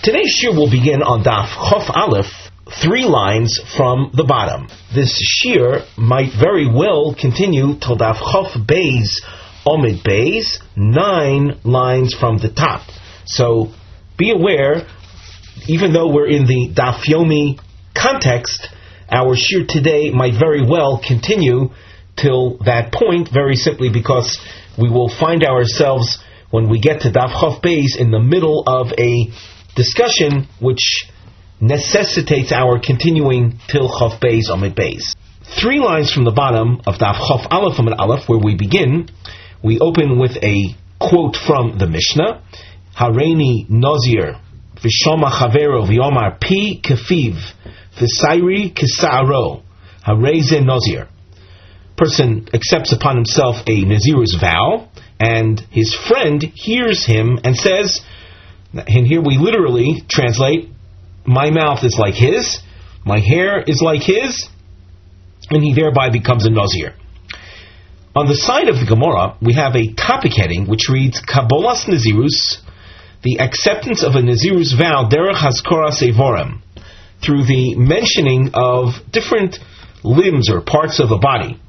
[0.00, 2.30] Today's shir will begin on Daf Chof Aleph,
[2.80, 4.68] three lines from the bottom.
[4.94, 9.20] This shir might very well continue till Daf Chof Beis
[9.66, 12.86] Omid Beis, nine lines from the top.
[13.26, 13.72] So
[14.16, 14.86] be aware,
[15.66, 17.58] even though we're in the Daf Yomi
[17.92, 18.68] context,
[19.10, 21.70] our shir today might very well continue
[22.14, 24.38] till that point, very simply because
[24.78, 26.18] we will find ourselves
[26.50, 29.32] when we get to Daf Chof Beis in the middle of a
[29.78, 31.06] discussion which
[31.60, 35.14] necessitates our continuing till Chof Beis Amid Beis.
[35.62, 39.08] Three lines from the bottom of Daf Chof Aleph Amid Aleph, where we begin,
[39.62, 42.42] we open with a quote from the Mishnah,
[42.98, 44.40] Hareini Nozir
[44.82, 47.38] Vishoma Chavero Viomar Pi Kafiv
[47.96, 49.62] Visairi Kisaro
[50.04, 51.08] Hareze Nozir.
[51.96, 54.88] Person accepts upon himself a Nazir's vow,
[55.20, 58.00] and his friend hears him and says,
[58.72, 60.68] and here we literally translate,
[61.24, 62.58] my mouth is like his,
[63.04, 64.48] my hair is like his,
[65.50, 66.94] and he thereby becomes a Nazir.
[68.14, 72.58] On the side of the Gemara, we have a topic heading which reads Kabbalas Nazirus,
[73.22, 76.60] the acceptance of a Nazirus vow, Derech Haskora Sevorim,
[77.24, 79.58] through the mentioning of different
[80.02, 81.60] limbs or parts of a body.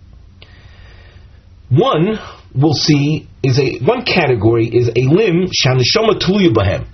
[1.69, 2.17] One
[2.53, 6.19] we'll see is a one category is a limb shanishama
[6.53, 6.88] bahem,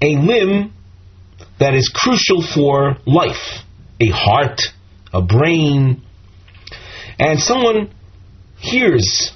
[0.00, 0.72] a limb
[1.58, 3.62] that is crucial for life,
[4.00, 4.62] a heart,
[5.12, 6.02] a brain,
[7.18, 7.90] and someone
[8.58, 9.32] hears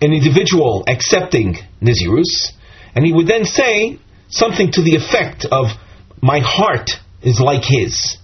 [0.00, 2.52] an individual accepting nizirus,
[2.94, 3.98] and he would then say
[4.28, 5.66] something to the effect of,
[6.20, 6.90] "My heart
[7.22, 8.18] is like his."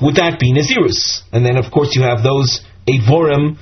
[0.00, 1.22] Would that be nizirus?
[1.32, 3.56] And then, of course, you have those avorim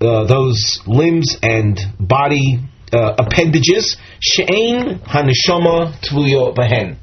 [0.00, 2.60] uh, those limbs and body
[2.92, 6.96] uh, appendages, she'ain haneshama tvuyo bahen,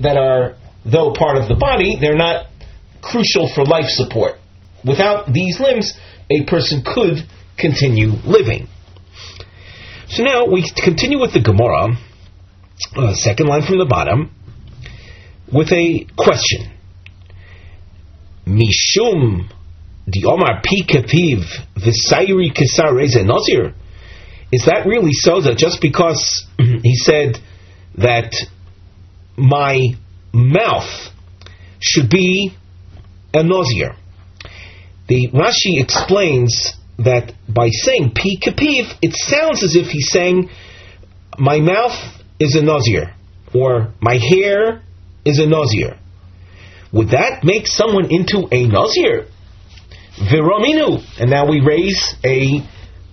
[0.00, 2.46] that are, though part of the body, they're not
[3.00, 4.34] crucial for life support.
[4.84, 5.94] Without these limbs,
[6.30, 7.26] a person could
[7.58, 8.68] continue living.
[10.08, 11.96] So now we continue with the Gemara,
[12.96, 14.30] uh, second line from the bottom,
[15.52, 16.70] with a question.
[18.46, 19.50] Mishum
[20.06, 21.42] the Omar Pi Kapiv
[21.76, 23.74] Visairi Kisar Reza Nazir.
[24.52, 25.40] Is that really so?
[25.40, 27.38] That just because he said
[27.98, 28.34] that
[29.36, 29.80] my
[30.32, 31.10] mouth
[31.80, 32.54] should be
[33.34, 33.96] a Nazir.
[35.08, 40.50] The Rashi explains that by saying Pi Kapiv, it sounds as if he's saying
[41.38, 41.96] my mouth
[42.38, 43.14] is a Nazir
[43.54, 44.82] or my hair
[45.24, 45.98] is a Nazir.
[46.92, 49.26] Would that make someone into a Nazir?
[50.18, 51.02] Viraminu.
[51.20, 52.60] And now we raise a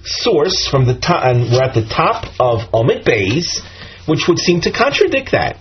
[0.03, 3.62] source from the top, and we're at the top of Omid Bays,
[4.08, 5.58] which would seem to contradict that.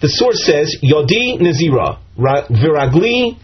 [0.00, 3.36] The source says, Yodi Nazira, Viragli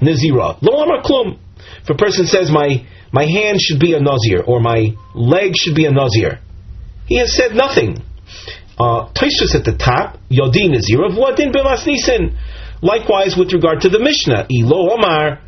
[0.00, 0.56] Nazira.
[0.62, 1.38] Lo Amar Klum.
[1.82, 5.74] If a person says, my, my hand should be a Nazir, or my leg should
[5.74, 6.40] be a Nazir,
[7.06, 8.02] he has said nothing.
[8.78, 12.36] Uh, at the top, Yodi Nazira, V'adin Bilas Nisin.
[12.80, 15.40] Likewise, with regard to the Mishnah, Ilo Omar,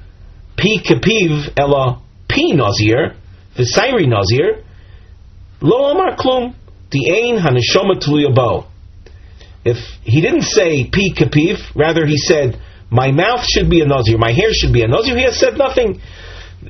[0.60, 3.16] Pi kapiv ella pi nazir,
[3.56, 4.62] v'sairi nazir,
[5.62, 6.54] lo amar klum,
[6.90, 8.66] the ain haneshama bo.
[9.64, 12.60] If he didn't say pi kapiv, rather he said,
[12.90, 15.56] my mouth should be a nazir, my hair should be a nazir, he has said
[15.56, 16.00] nothing.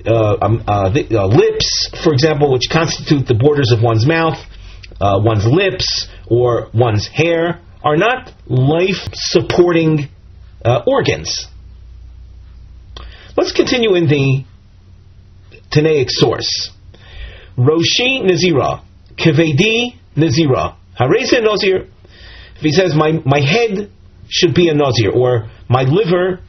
[0.06, 4.38] Uh, um, uh, the, uh, lips, for example, which constitute the borders of one's mouth,
[5.00, 10.08] uh, one's lips, or one's hair, are not life supporting
[10.64, 11.46] uh, organs.
[13.36, 14.44] Let's continue in the
[15.70, 16.70] Tanaic source.
[17.56, 18.82] Roshi Nazira,
[19.16, 21.88] Kevedi Nazira, Hareze Nazir.
[22.56, 23.90] If he says, my, my head
[24.28, 26.40] should be a Nazir, or my liver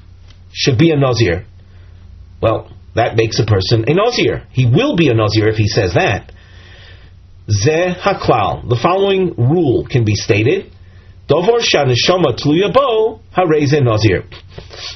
[0.52, 1.46] should be a Nazir,
[2.42, 4.48] well, that makes a person a Nazir.
[4.52, 6.32] He will be a Nazir if he says that.
[7.50, 8.68] Ze haklal.
[8.68, 10.72] The following rule can be stated.
[11.32, 14.26] Dovor shaneshama tluya bo hareze nazir.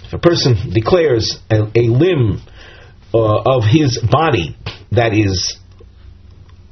[0.04, 2.42] If a person declares a, a limb
[3.14, 4.58] uh, of his body
[4.92, 5.58] that is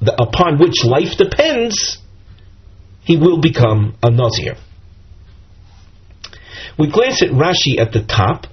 [0.01, 1.97] the, upon which life depends,
[3.03, 4.55] he will become a nazir.
[6.77, 8.47] We glance at Rashi at the top.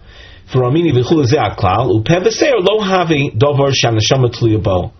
[0.53, 4.93] For Amini klal upeveser lo havi dovar shaneshama tluya bo.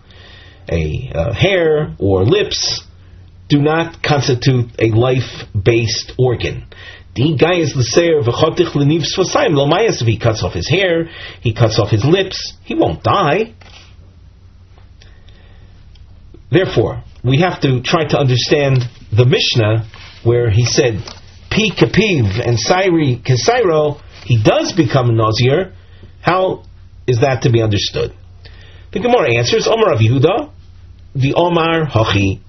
[0.69, 2.83] A uh, hair or lips
[3.51, 6.65] do not constitute a life-based organ.
[7.13, 10.01] The guy is the sayer of a chotich leniv svasayim lomayas.
[10.01, 11.09] If he cuts off his hair,
[11.41, 13.53] he cuts off his lips, he won't die.
[16.49, 18.79] Therefore, we have to try to understand
[19.11, 19.87] the Mishnah
[20.23, 21.03] where he said
[21.49, 25.73] Pi Kapiv and Sairi Kesairo, he does become a Nazir,
[26.21, 26.63] how
[27.07, 28.13] is that to be understood?
[28.93, 30.51] The Gemara answers, Omar of Yehuda,
[31.15, 32.39] the Omar Hachi.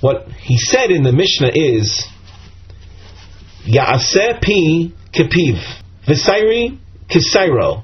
[0.00, 2.06] What he said in the Mishnah is,
[3.66, 5.60] Ya'aseh pi kapiv,
[6.06, 7.82] v'sairi kisairo,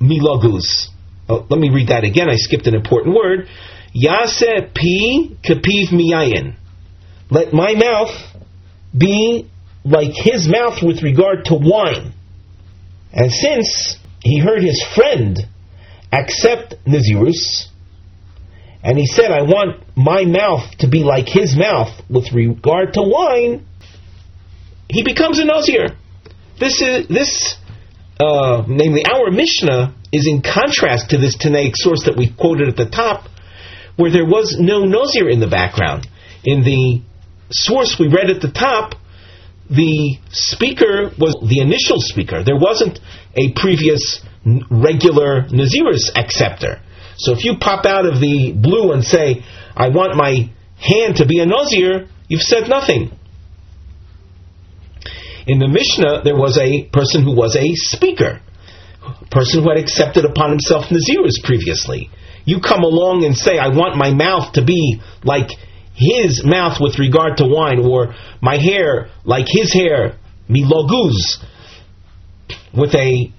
[0.00, 0.88] miloguz.
[1.28, 2.28] Oh, let me read that again.
[2.28, 3.48] I skipped an important word.
[3.94, 6.56] Ya'aseh pi kapiv miyayin.
[7.30, 8.10] Let my mouth
[8.96, 9.48] be
[9.84, 12.12] like his mouth with regard to wine.
[13.12, 15.38] And since he heard his friend
[16.12, 17.69] accept Nazirus,
[18.82, 23.02] and he said, I want my mouth to be like his mouth with regard to
[23.02, 23.66] wine,
[24.88, 25.96] he becomes a Nazir.
[26.58, 27.56] This is this,
[28.18, 32.76] uh, namely our Mishnah, is in contrast to this Tanaic source that we quoted at
[32.76, 33.28] the top,
[33.96, 36.08] where there was no Nazir in the background.
[36.42, 37.02] In the
[37.50, 38.94] source we read at the top,
[39.68, 42.42] the speaker was the initial speaker.
[42.42, 42.98] There wasn't
[43.36, 46.80] a previous regular Nazirus acceptor.
[47.20, 49.44] So if you pop out of the blue and say,
[49.76, 53.12] I want my hand to be a Nazir, you've said nothing.
[55.46, 58.40] In the Mishnah, there was a person who was a speaker,
[59.02, 62.10] a person who had accepted upon himself Nazirus previously.
[62.46, 65.50] You come along and say, I want my mouth to be like
[65.94, 70.16] his mouth with regard to wine, or my hair like his hair,
[70.48, 71.36] miloguz,
[72.72, 73.30] with a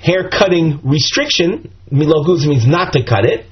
[0.00, 1.70] hair cutting restriction.
[1.90, 3.46] Miloguz means not to cut it,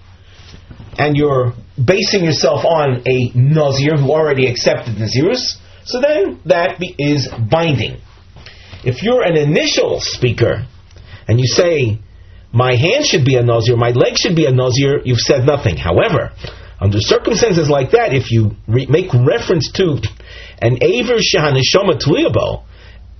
[0.98, 6.94] and you're basing yourself on a Nazir who already accepted Nazirus, so then that be,
[6.98, 8.00] is binding.
[8.84, 10.66] If you're an initial speaker
[11.28, 12.00] and you say,
[12.52, 15.76] my hand should be a Nazir, my leg should be a Nazir, you've said nothing.
[15.76, 16.32] However,
[16.80, 19.98] under circumstances like that, if you re- make reference to
[20.60, 22.64] an Aver Shahanishoma Tliyabo,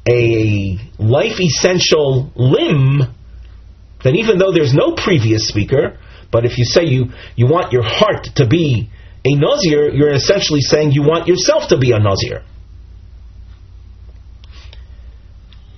[0.09, 3.03] a life essential limb,
[4.03, 5.99] then even though there's no previous speaker,
[6.31, 7.07] but if you say you,
[7.37, 8.91] you want your heart to be
[9.25, 12.43] a Nazir, you're essentially saying you want yourself to be a Nazir.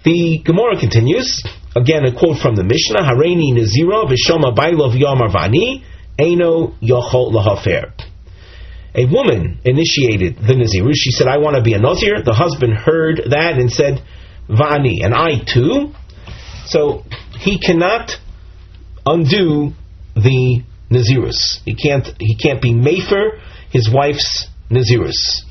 [0.04, 1.42] The Gemara continues,
[1.74, 5.82] again a quote from the Mishnah, Hareini Nazira v'shoma bailov yomar vani,
[6.18, 7.92] Eino Yochol Lahafer.
[8.94, 10.92] A woman initiated the Naziru.
[10.94, 12.22] She said, I want to be a Nazir.
[12.22, 14.02] The husband heard that and said,
[14.48, 15.92] Vani, and I too.
[16.66, 17.04] So
[17.38, 18.12] he cannot
[19.04, 19.72] undo
[20.14, 21.60] the Nazirus.
[21.64, 25.42] He can't, he can't be Mefer, his wife's Nazirus.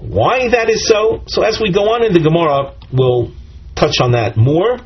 [0.00, 1.22] Why that is so?
[1.26, 3.32] So as we go on in the Gemara, we'll
[3.76, 4.78] touch on that more.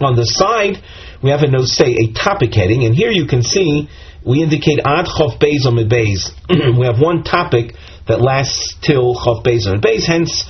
[0.00, 0.82] On the side,
[1.22, 3.88] we have a note say a topic heading, and here you can see
[4.26, 6.30] we indicate ad chof beis on beis.
[6.78, 7.74] we have one topic
[8.06, 10.04] that lasts till chof beis on beis.
[10.06, 10.44] Hence,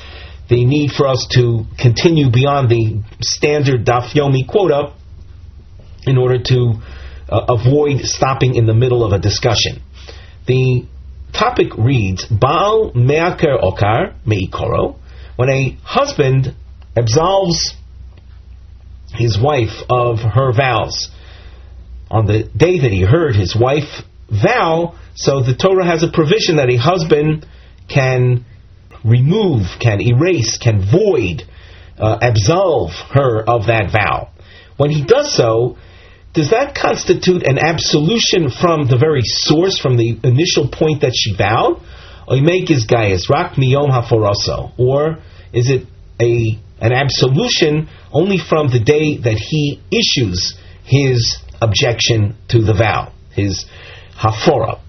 [0.49, 4.93] the need for us to continue beyond the standard daf yomi quota
[6.05, 6.75] in order to
[7.29, 9.83] uh, avoid stopping in the middle of a discussion.
[10.47, 10.87] The
[11.33, 14.97] topic reads Baal me'aker okar me'ikoro.
[15.37, 16.55] When a husband
[16.97, 17.75] absolves
[19.15, 21.09] his wife of her vows.
[22.13, 26.57] On the day that he heard his wife vow, so the Torah has a provision
[26.57, 27.47] that a husband
[27.89, 28.45] can
[29.03, 31.43] remove, can erase, can void,
[31.99, 34.29] uh, absolve her of that vow.
[34.77, 35.79] When he does so,
[36.35, 41.35] does that constitute an absolution from the very source, from the initial point that she
[41.35, 41.81] vowed?
[42.29, 44.79] Rak miyom?
[44.79, 45.19] Or
[45.53, 45.87] is it
[46.21, 53.13] a an absolution only from the day that he issues his objection to the vow,
[53.33, 53.67] his
[54.17, 54.81] hafora.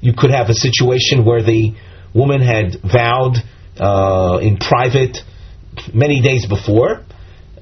[0.00, 1.74] You could have a situation where the
[2.14, 3.36] woman had vowed
[3.78, 5.18] uh, in private
[5.92, 7.02] many days before,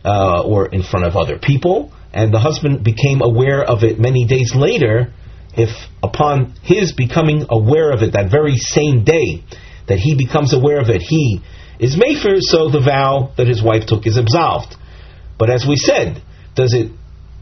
[0.04, 4.26] uh, or in front of other people, and the husband became aware of it many
[4.26, 5.12] days later.
[5.54, 5.70] If
[6.02, 9.44] upon his becoming aware of it that very same day
[9.86, 11.40] that he becomes aware of it, he
[11.78, 14.76] is Mefer, so the vow that his wife took is absolved.
[15.38, 16.22] But as we said,
[16.54, 16.92] does it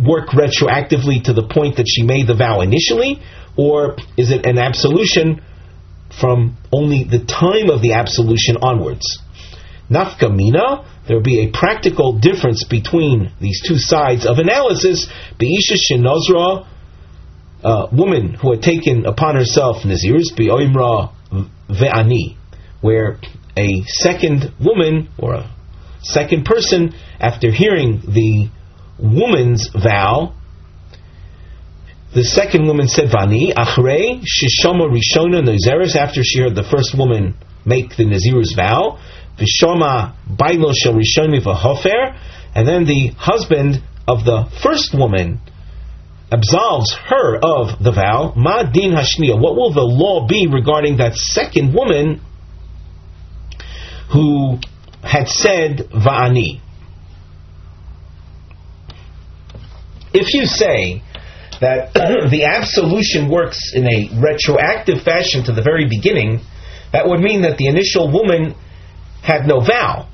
[0.06, 3.20] work retroactively to the point that she made the vow initially,
[3.56, 5.42] or is it an absolution
[6.20, 9.18] from only the time of the absolution onwards?
[9.90, 15.08] Nafka mina, there would be a practical difference between these two sides of analysis.
[15.38, 16.66] Beisha shenozra,
[17.64, 21.12] a woman who had taken upon herself nazirus, be'oimra
[21.68, 22.36] ve'ani,
[22.80, 23.18] where
[23.56, 25.50] a second woman or a
[26.02, 28.48] second person, after hearing the
[29.02, 30.34] woman's vow,
[32.14, 37.34] the second woman said, Vani, Achrei, Shishoma Rishona Nazeres, after she heard the first woman
[37.64, 38.98] make the Nazir's vow,
[39.38, 42.18] Vishoma Bailo Shel Rishoni Vahofer,
[42.54, 45.40] and then the husband of the first woman
[46.32, 51.14] absolves her of the vow, Ma Din Hashniya, what will the law be regarding that
[51.14, 52.20] second woman
[54.12, 54.58] who
[55.02, 56.60] had said Va'ani?
[60.12, 61.02] If you say
[61.60, 61.94] that
[62.30, 66.40] the absolution works in a retroactive fashion to the very beginning,
[66.92, 68.54] that would mean that the initial woman
[69.22, 70.08] had no vow.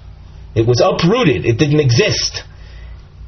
[0.55, 1.47] It was uprooted.
[1.47, 2.43] It didn't exist.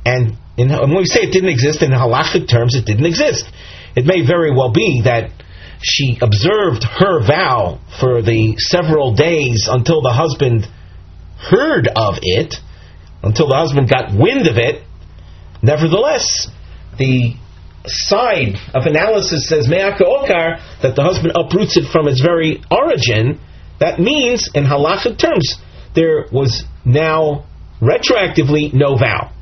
[0.04, 3.44] And in, when we say it didn't exist in halachic terms, it didn't exist.
[3.94, 5.30] It may very well be that
[5.80, 10.66] she observed her vow for the several days until the husband
[11.38, 12.54] heard of it,
[13.22, 14.82] until the husband got wind of it.
[15.62, 16.48] Nevertheless,
[16.98, 17.34] the
[17.86, 23.40] side of analysis says me'aka okar that the husband uproots it from its very origin.
[23.80, 25.56] That means, in halachic terms,
[25.94, 27.46] there was now
[27.80, 29.32] retroactively no vow.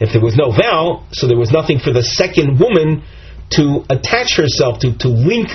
[0.00, 3.02] If there was no vow, so there was nothing for the second woman
[3.50, 5.48] to attach herself to, to link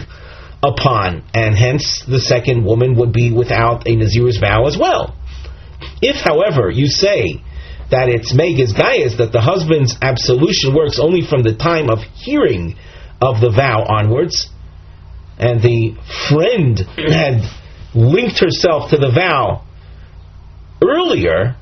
[0.63, 5.15] upon, and hence the second woman would be without a Nazir's vow as well.
[6.01, 7.41] If, however, you say
[7.93, 12.75] that it's Megas Gaias, that the husband's absolution works only from the time of hearing
[13.21, 14.49] of the vow onwards,
[15.37, 15.93] and the
[16.27, 17.45] friend had
[17.93, 19.63] linked herself to the vow
[20.81, 21.55] earlier,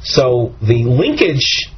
[0.00, 1.68] so the linkage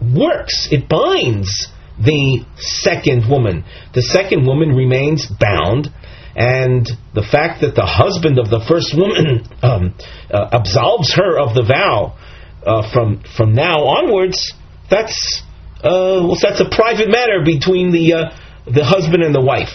[0.00, 1.68] works, it binds
[1.98, 3.64] the second woman.
[3.92, 5.88] The second woman remains bound.
[6.34, 9.94] And the fact that the husband of the first woman um,
[10.30, 12.16] uh, absolves her of the vow
[12.64, 14.52] uh, from from now onwards,
[14.90, 15.42] that's
[15.82, 19.72] uh, well, that's a private matter between the uh, the husband and the wife,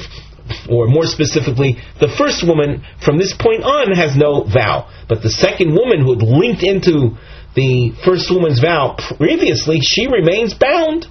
[0.69, 5.31] or more specifically, the first woman from this point on has no vow, but the
[5.31, 7.17] second woman who had linked into
[7.55, 11.07] the first woman's vow previously, she remains bound.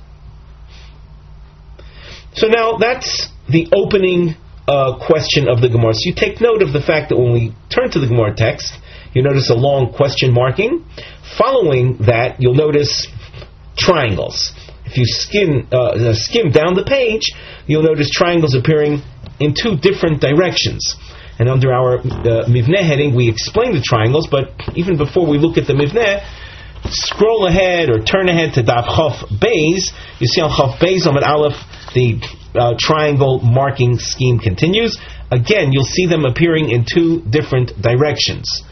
[2.34, 4.36] So now that's the opening
[4.68, 5.94] uh, question of the Gemara.
[5.94, 8.74] So you take note of the fact that when we turn to the Gemara text,
[9.14, 10.84] you notice a long question marking.
[11.38, 13.08] Following that, you'll notice
[13.76, 14.52] triangles.
[14.84, 17.32] If you skim, uh, uh, skim down the page,
[17.66, 19.02] you'll notice triangles appearing
[19.40, 20.96] in two different directions.
[21.38, 25.58] And under our uh, Mivneh heading, we explain the triangles, but even before we look
[25.58, 26.22] at the Mivneh,
[26.90, 29.90] scroll ahead or turn ahead to Daf Chof Beis.
[30.20, 31.58] You see on Chof Beis, on an Aleph,
[31.94, 32.20] the
[32.54, 34.98] uh, triangle marking scheme continues.
[35.32, 38.62] Again, you'll see them appearing in two different directions.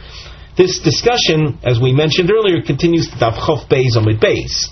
[0.57, 4.69] This discussion, as we mentioned earlier, continues to Daf Chof Beis Amid Beis.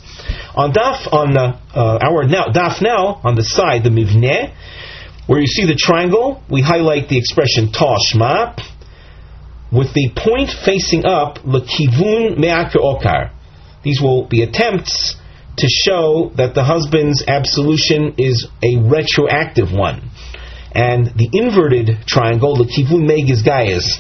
[0.55, 4.53] On Daf, on uh, uh, our now, Daf now, on the side, the Mivneh,
[5.27, 8.61] where you see the triangle, we highlight the expression Toshma,
[9.73, 13.33] with the point facing up, Lekivun Me'aka Okar.
[13.83, 15.17] These will be attempts
[15.57, 20.11] to show that the husband's absolution is a retroactive one.
[20.73, 23.99] And the inverted triangle, the kivun megis gaias,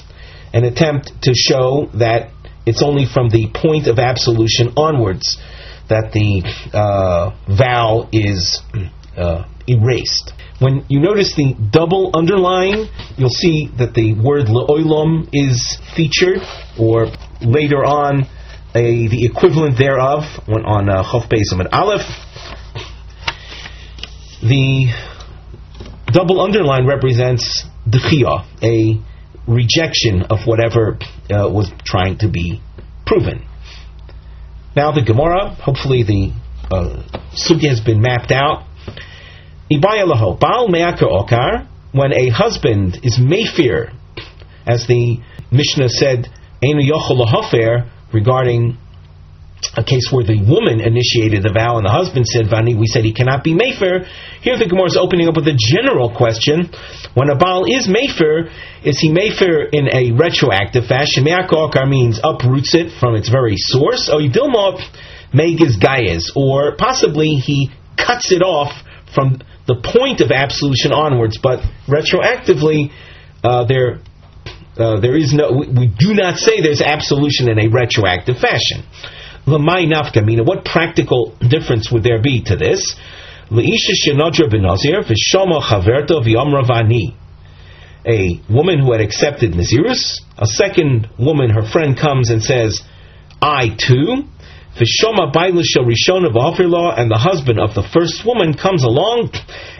[0.53, 2.31] an attempt to show that
[2.67, 5.39] it's only from the point of absolution onwards
[5.89, 6.43] that the
[6.73, 8.61] uh, is
[9.17, 10.33] uh, erased.
[10.61, 16.43] When you notice the double underline, you'll see that the word le'olam is featured,
[16.79, 17.07] or
[17.41, 18.29] later on,
[18.75, 22.07] a, the equivalent thereof when on uh, Chof Beis Amid Aleph.
[24.43, 24.93] The
[26.13, 29.01] double underline represents dechia, a
[29.47, 30.99] rejection of whatever
[31.31, 32.61] uh, was trying to be
[33.07, 33.47] proven.
[34.77, 36.33] Now the Gemara, hopefully the
[36.71, 37.03] uh,
[37.35, 38.67] sugi has been mapped out.
[39.71, 43.93] Ibaya laho, Baal me'aka okar, when a husband is mayfir,
[44.67, 45.19] as the
[45.51, 46.29] Mishnah said,
[46.63, 48.77] Einu yochel regarding
[49.77, 53.05] a case where the woman initiated the vow and the husband said Vani, we said
[53.05, 54.07] he cannot be Mayfair.
[54.41, 56.73] Here the Gemara is opening up with a general question.
[57.15, 58.49] When a Baal is Mayfair,
[58.83, 61.25] is he Mayfair in a retroactive fashion?
[61.25, 64.09] Me'akokar means uproots it from its very source.
[64.09, 64.81] Or Yidilmov
[65.33, 66.33] Megas Gaias.
[66.35, 68.73] Or possibly he cuts it off
[69.15, 72.91] from the point of absolution onwards, but retroactively
[73.45, 74.01] uh, there
[74.77, 78.83] uh, there is no, we, we, do not say there's absolution in a retroactive fashion.
[79.51, 82.97] What practical difference would there be to this?
[88.07, 92.81] A woman who had accepted Nazirus, a second woman, her friend comes and says,
[93.43, 94.25] I too,
[96.67, 99.31] law, and the husband of the first woman comes along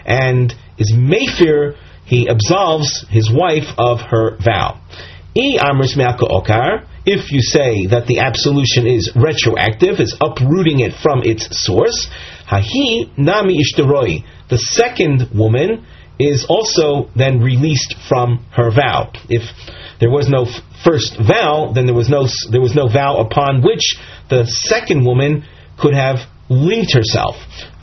[0.05, 1.75] and is Mayfair,
[2.05, 4.81] he absolves his wife of her vow.
[5.33, 5.57] E
[7.05, 12.09] if you say that the absolution is retroactive, is uprooting it from its source,
[12.47, 15.85] Hahi Nami Ishtaroi, the second woman
[16.19, 19.11] is also then released from her vow.
[19.29, 19.43] If
[19.99, 20.45] there was no
[20.83, 23.97] first vow, then there was no there was no vow upon which
[24.29, 25.45] the second woman
[25.79, 27.35] could have linked herself.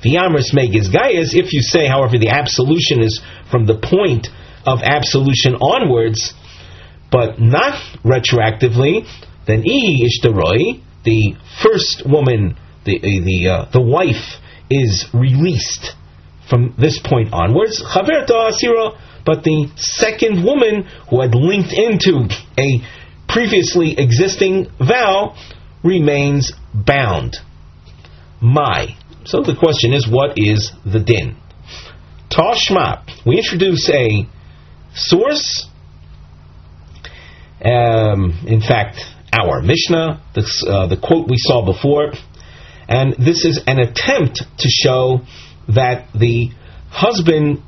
[0.03, 3.21] The Amris Megis Gaias, if you say, however, the absolution is
[3.51, 4.29] from the point
[4.67, 6.35] of absolution onwards,
[7.11, 7.75] but not
[8.05, 9.07] retroactively,
[9.47, 15.95] then Ihi Ishtaroi, the first woman, the the uh, the wife, is released
[16.49, 17.83] from this point onwards.
[17.83, 22.83] Chaverta Asira, but the second woman who had linked into a
[23.29, 25.37] previously existing vow
[25.85, 27.37] remains bound.
[28.41, 28.97] My.
[29.25, 31.37] So the question is, what is the din?
[32.31, 33.05] Tashma.
[33.27, 34.27] We introduce a
[34.95, 35.67] source.
[37.65, 39.01] Um, in fact,
[39.33, 42.13] our Mishnah, the, uh, the quote we saw before,
[42.89, 45.21] and this is an attempt to show
[45.69, 46.51] that the
[46.91, 47.63] husband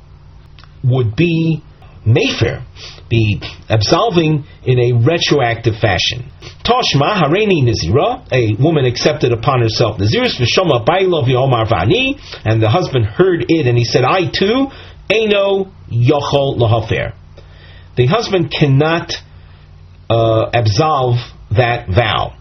[0.83, 1.61] would be
[2.03, 2.65] Mayfair,
[3.09, 6.31] be absolving in a retroactive fashion.
[6.65, 12.69] Toshma Hareni nizira, a woman accepted upon herself Nazirus Vishoma Bailov Yomar Vani, and the
[12.69, 14.67] husband heard it and he said, I too,
[15.11, 17.13] Eno Yochol Lahafer.
[17.97, 19.11] The husband cannot
[20.11, 21.15] uh, absolve
[21.55, 22.35] that vow.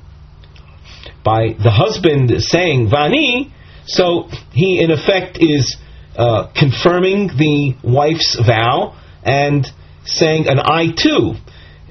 [1.23, 3.53] By the husband saying Vani,
[3.87, 5.77] so he in effect is
[6.17, 9.67] uh, confirming the wife's vow and
[10.05, 11.35] saying an I too.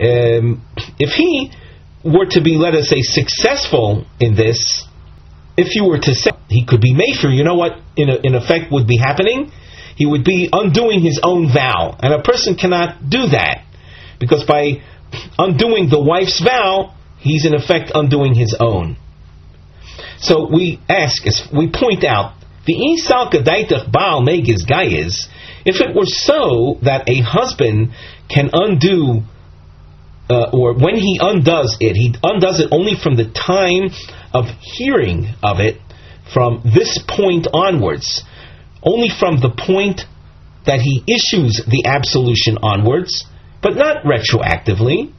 [0.01, 0.65] Um,
[0.99, 1.51] if he
[2.03, 4.85] were to be, let us say, successful in this,
[5.57, 8.35] if you were to say he could be Mayfair, you know what in, a, in
[8.35, 9.51] effect would be happening?
[9.95, 11.95] He would be undoing his own vow.
[11.99, 13.65] And a person cannot do that.
[14.19, 14.81] Because by
[15.37, 18.97] undoing the wife's vow, he's in effect undoing his own.
[20.19, 25.27] So we ask, as we point out, the Isal Kadaitach Baal Megis Gayas,
[25.65, 27.91] if it were so that a husband
[28.29, 29.23] can undo
[30.29, 33.89] uh, or when he undoes it, he undoes it only from the time
[34.31, 35.81] of hearing of it,
[36.31, 38.23] from this point onwards,
[38.83, 40.01] only from the point
[40.67, 43.25] that he issues the absolution onwards,
[43.61, 45.13] but not retroactively.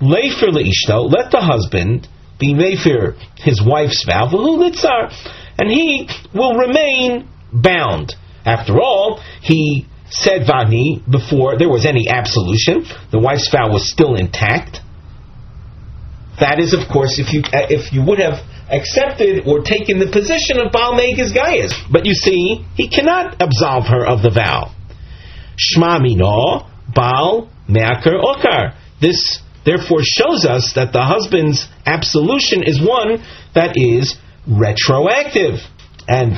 [0.00, 4.28] Leifir leishto, let the husband be meifir his wife's vow,
[5.58, 8.14] and he will remain bound.
[8.44, 12.84] After all, he said Vani before there was any absolution.
[13.10, 14.80] The wife's vow was still intact.
[16.40, 20.10] That is, of course, if you uh, if you would have accepted or taken the
[20.10, 21.72] position of Baal Megas Gaias.
[21.90, 24.74] But you see, he cannot absolve her of the vow.
[25.54, 28.74] Shma mino Baal Me'akar Okar.
[29.00, 33.22] This therefore shows us that the husband's absolution is one
[33.54, 34.16] that is
[34.46, 35.60] retroactive.
[36.06, 36.36] And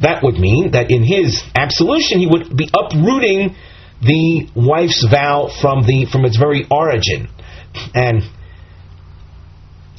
[0.00, 3.54] that would mean that in his absolution he would be uprooting
[4.02, 7.28] the wife's vow from the from its very origin.
[7.94, 8.22] And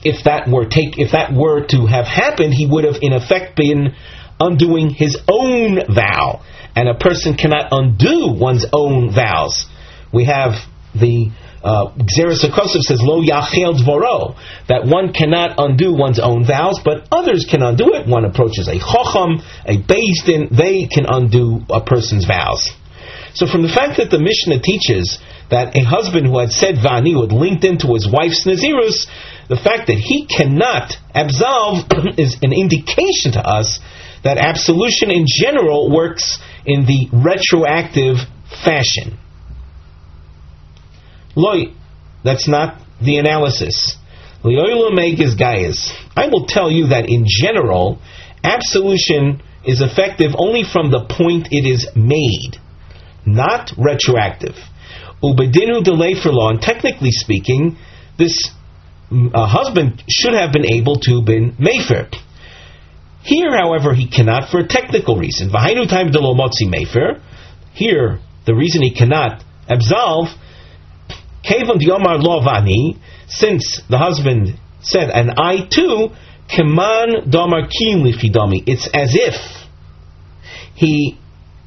[0.03, 3.55] if that were take if that were to have happened, he would have in effect
[3.55, 3.95] been
[4.39, 6.43] undoing his own vow.
[6.75, 9.65] And a person cannot undo one's own vows.
[10.15, 10.53] We have
[10.95, 14.37] the uh, says lo yachel dvoro
[14.69, 18.07] that one cannot undo one's own vows, but others can undo it.
[18.07, 22.71] One approaches a chocham, a din, they can undo a person's vows.
[23.33, 27.11] So from the fact that the Mishnah teaches that a husband who had said vani
[27.11, 29.07] who had linked into his wife's nazirus,
[29.49, 31.83] the fact that he cannot absolve
[32.17, 33.79] is an indication to us
[34.23, 38.17] that absolution in general works in the retroactive
[38.63, 39.19] fashion.
[41.35, 41.73] Loy,
[42.23, 43.97] that's not the analysis.
[44.43, 47.99] I will tell you that in general,
[48.43, 52.57] absolution is effective only from the point it is made,
[53.25, 54.55] not retroactive.
[55.23, 57.77] Ubedinu delay for law, and technically speaking,
[58.17, 58.51] this
[59.11, 62.09] uh, husband should have been able to been mayfair.
[63.23, 65.49] Here, however, he cannot for a technical reason.
[65.49, 67.21] Vahainu time delomotzi mayfair.
[67.73, 70.27] Here, the reason he cannot absolve
[71.47, 76.09] Kevon Diomar Lovani, since the husband said, and I too,
[76.49, 79.35] Keman Domar Lichidami, it's as if
[80.75, 81.17] he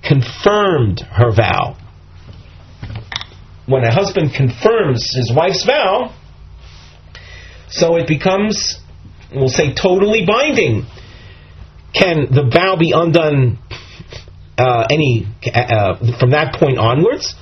[0.02, 1.76] confirmed her vow.
[3.66, 6.14] When a husband confirms his wife's vow,
[7.68, 8.80] so it becomes
[9.34, 10.86] we'll say, totally binding.
[11.94, 13.58] Can the vow be undone
[14.56, 17.34] uh, any uh, from that point onwards?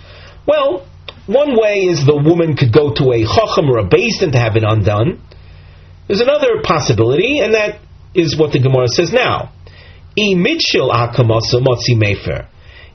[0.46, 0.86] Well,
[1.26, 4.38] one way is the woman could go to a chacham or a beis din to
[4.38, 5.20] have it undone.
[6.06, 7.80] There's another possibility, and that
[8.14, 9.52] is what the Gemara says now.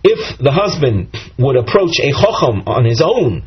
[0.04, 3.44] If the husband would approach a chacham on his own,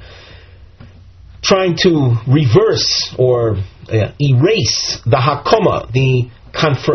[1.42, 3.56] trying to reverse or
[3.88, 6.30] uh, erase the hakoma, the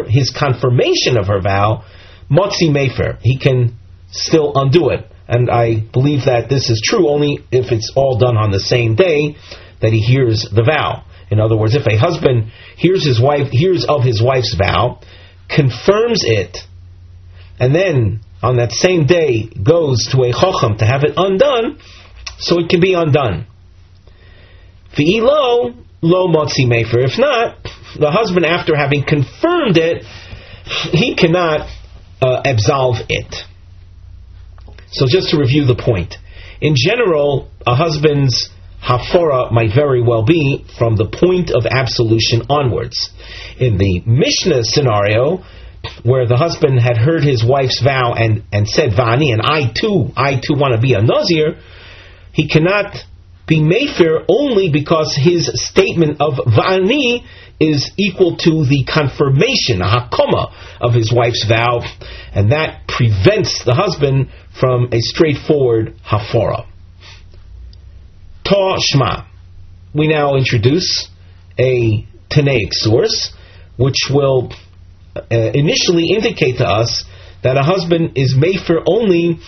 [0.08, 1.84] his confirmation of her vow,
[2.32, 3.76] motzi mefer, he can
[4.12, 5.06] still undo it.
[5.30, 8.96] And I believe that this is true only if it's all done on the same
[8.96, 9.36] day
[9.80, 11.06] that he hears the vow.
[11.30, 15.00] In other words, if a husband hears his wife hears of his wife's vow,
[15.48, 16.58] confirms it,
[17.60, 21.78] and then on that same day goes to a chacham to have it undone,
[22.40, 23.46] so it can be undone.
[24.98, 27.06] V'ilo lo motzi mefer.
[27.06, 27.62] If not,
[28.00, 30.04] the husband, after having confirmed it,
[30.92, 31.70] he cannot
[32.20, 33.36] uh, absolve it.
[34.92, 36.16] So just to review the point.
[36.62, 38.50] In general, a husband's
[38.82, 43.10] hafora might very well be from the point of absolution onwards.
[43.60, 45.44] In the Mishnah scenario,
[46.04, 50.12] where the husband had heard his wife's vow and, and said, Vani, and I too,
[50.16, 51.60] I too want to be a Nazir,
[52.32, 52.96] he cannot
[53.48, 57.26] be Mayfair only because his statement of Vani
[57.60, 61.82] is equal to the confirmation, a hakoma, of his wife's vow,
[62.34, 66.68] and that prevents the husband from a straightforward hafora.
[68.44, 69.26] Ta Shma.
[69.94, 71.08] We now introduce
[71.58, 73.34] a Tanaic source,
[73.78, 74.52] which will
[75.16, 77.06] uh, initially indicate to us
[77.42, 79.40] that a husband is made for only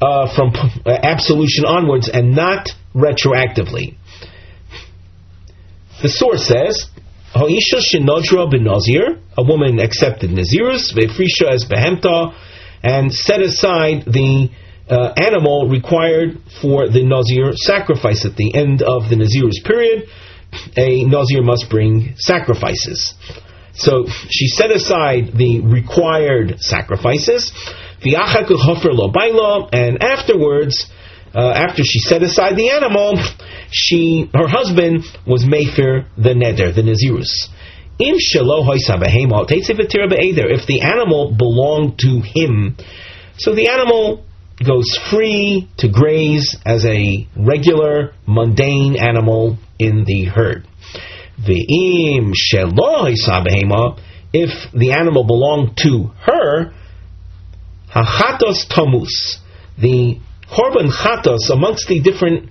[0.00, 0.52] uh, from
[0.86, 3.96] uh, absolution onwards and not retroactively.
[6.02, 6.88] The source says,
[7.34, 12.34] Ha'isha shenodra benazir, a woman accepted nazirus, ve'frisha as behemta,
[12.84, 14.50] and set aside the
[14.88, 20.06] uh, animal required for the nazir sacrifice at the end of the nazirus period.
[20.76, 23.14] A nazir must bring sacrifices.
[23.72, 27.50] So she set aside the required sacrifices,
[28.04, 30.86] and afterwards,
[31.34, 33.14] uh, after she set aside the animal,
[33.72, 37.48] she her husband was Mayfair the Neder, the Nazirus.
[37.98, 38.36] If
[40.66, 42.76] the animal belonged to him,
[43.38, 44.24] so the animal
[44.64, 50.66] goes free to graze as a regular, mundane animal in the herd.
[51.40, 53.08] Ve'im shelo
[54.32, 56.72] if the animal belonged to her,
[57.88, 59.38] hachatos tomus,
[59.78, 60.18] the
[60.50, 62.50] korban chatos amongst the different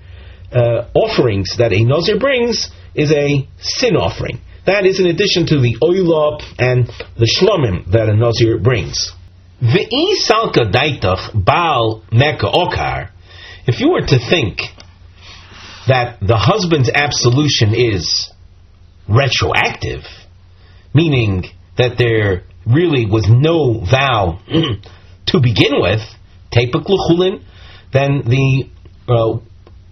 [0.53, 4.39] uh, offerings that a nazir brings is a sin offering.
[4.65, 9.11] That is in addition to the oila and the shlomim that a nazir brings.
[9.61, 13.11] Ve'i salka daitach baal meka okar.
[13.67, 14.59] If you were to think
[15.87, 18.31] that the husband's absolution is
[19.07, 20.03] retroactive,
[20.93, 21.43] meaning
[21.77, 24.39] that there really was no vow
[25.27, 26.01] to begin with,
[26.53, 27.43] luchulin,
[27.91, 28.69] then the
[29.09, 29.39] uh,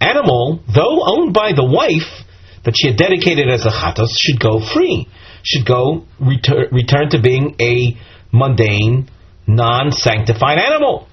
[0.00, 2.21] animal, though owned by the wife
[2.64, 5.08] that she had dedicated as a chatos, should go free,
[5.42, 7.96] should go retur- return to being a
[8.32, 9.10] mundane,
[9.46, 11.08] non-sanctified animal.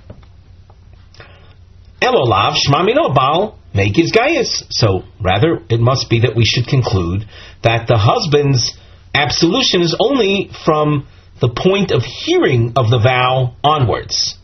[2.01, 4.63] Elolav shmamino bal make his gaius.
[4.69, 7.25] So rather, it must be that we should conclude
[7.63, 8.77] that the husband's
[9.13, 11.07] absolution is only from
[11.41, 14.37] the point of hearing of the vow onwards.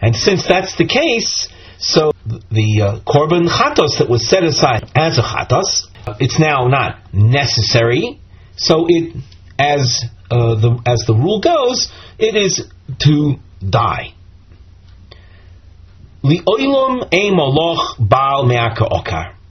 [0.00, 1.48] And since that's the case,
[1.82, 5.88] so the uh, korban chatos that was set aside as a chatos,
[6.20, 8.20] it's now not necessary.
[8.56, 9.16] So it,
[9.58, 12.64] as uh, the as the rule goes, it is
[13.00, 13.34] to
[13.68, 14.14] die.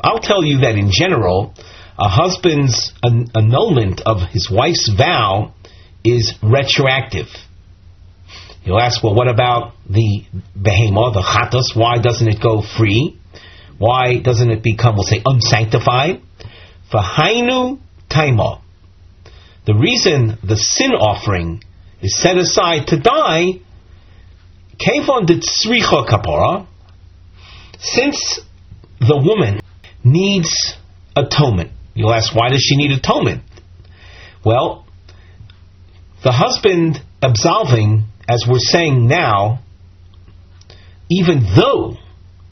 [0.02, 1.54] I'll tell you that in general,
[2.00, 5.54] a husband's annulment of his wife's vow
[6.06, 7.28] is retroactive.
[8.64, 10.24] You'll ask, well, what about the
[10.56, 11.76] behemoth, the chatos?
[11.76, 13.18] Why doesn't it go free?
[13.78, 16.22] Why doesn't it become, we'll say, unsanctified?
[16.92, 18.62] For hainu taima.
[19.66, 21.64] The reason the sin offering
[22.02, 23.62] is set aside to die
[24.82, 26.66] Kevon did tzricha kapara,
[27.78, 28.40] since
[29.00, 29.62] the woman
[30.04, 30.76] needs
[31.16, 31.72] atonement.
[31.94, 33.44] You'll ask, why does she need atonement?
[34.44, 34.88] Well,
[36.24, 39.60] the husband absolving, as we're saying now,
[41.10, 41.98] even though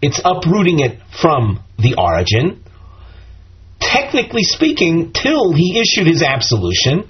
[0.01, 2.63] it's uprooting it from the origin,
[3.79, 7.09] technically speaking, till he issued his absolution,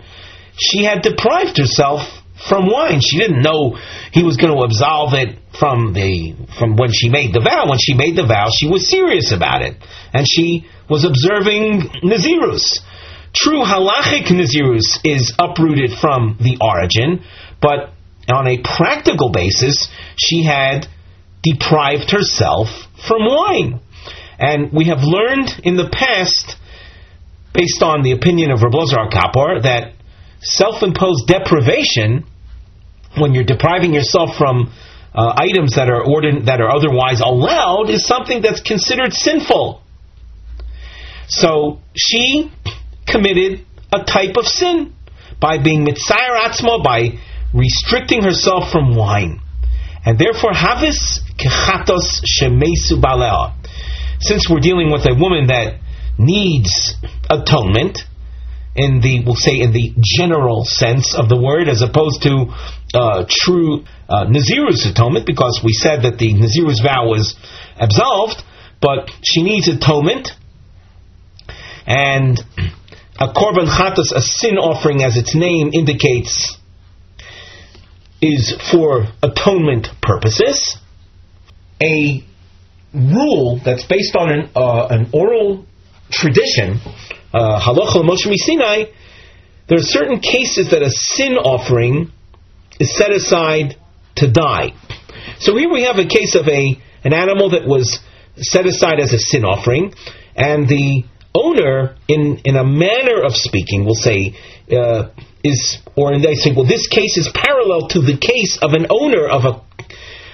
[0.55, 2.01] she had deprived herself
[2.47, 2.99] from wine.
[3.01, 3.77] She didn't know
[4.11, 7.67] he was going to absolve it from the from when she made the vow.
[7.67, 9.75] When she made the vow, she was serious about it,
[10.13, 12.79] and she was observing Nazirus.
[13.33, 17.23] True halachic Nazirus is uprooted from the origin,
[17.61, 17.93] but
[18.31, 20.87] on a practical basis, she had
[21.43, 22.67] deprived herself
[23.07, 23.79] from wine.
[24.37, 26.57] And we have learned in the past,
[27.53, 29.93] based on the opinion of Rablozar Kapor, that
[30.41, 32.25] self-imposed deprivation,
[33.17, 34.71] when you're depriving yourself from
[35.13, 39.81] uh, items that are ordin- that are otherwise allowed, is something that's considered sinful.
[41.27, 42.51] So she
[43.05, 44.93] committed a type of sin
[45.41, 47.19] by being mitzayir atzma, by
[47.53, 49.41] restricting herself from wine.
[50.05, 53.55] And therefore, havis kechatos shemesu balea.
[54.19, 55.79] Since we're dealing with a woman that
[56.17, 56.95] needs
[57.29, 57.99] atonement,
[58.75, 62.53] in the, we'll say, in the general sense of the word, as opposed to
[62.93, 67.35] uh, true uh, Nazirus atonement, because we said that the Nazirus vow was
[67.75, 68.43] absolved,
[68.81, 70.29] but she needs atonement.
[71.85, 72.39] And
[73.19, 76.58] a korban chatas, a sin offering, as its name indicates,
[78.21, 80.77] is for atonement purposes.
[81.81, 82.23] A
[82.93, 85.65] rule that's based on an, uh, an oral
[86.11, 86.79] tradition,
[87.33, 88.85] uh, halacha Moshe Sinai,
[89.67, 92.11] there are certain cases that a sin offering
[92.79, 93.77] is set aside
[94.15, 94.73] to die.
[95.39, 97.99] So here we have a case of a an animal that was
[98.35, 99.93] set aside as a sin offering,
[100.35, 101.05] and the
[101.35, 104.35] owner, in in a manner of speaking, will say.
[104.71, 105.09] Uh,
[105.43, 109.27] is, or they say, well, this case is parallel to the case of an owner
[109.27, 109.61] of a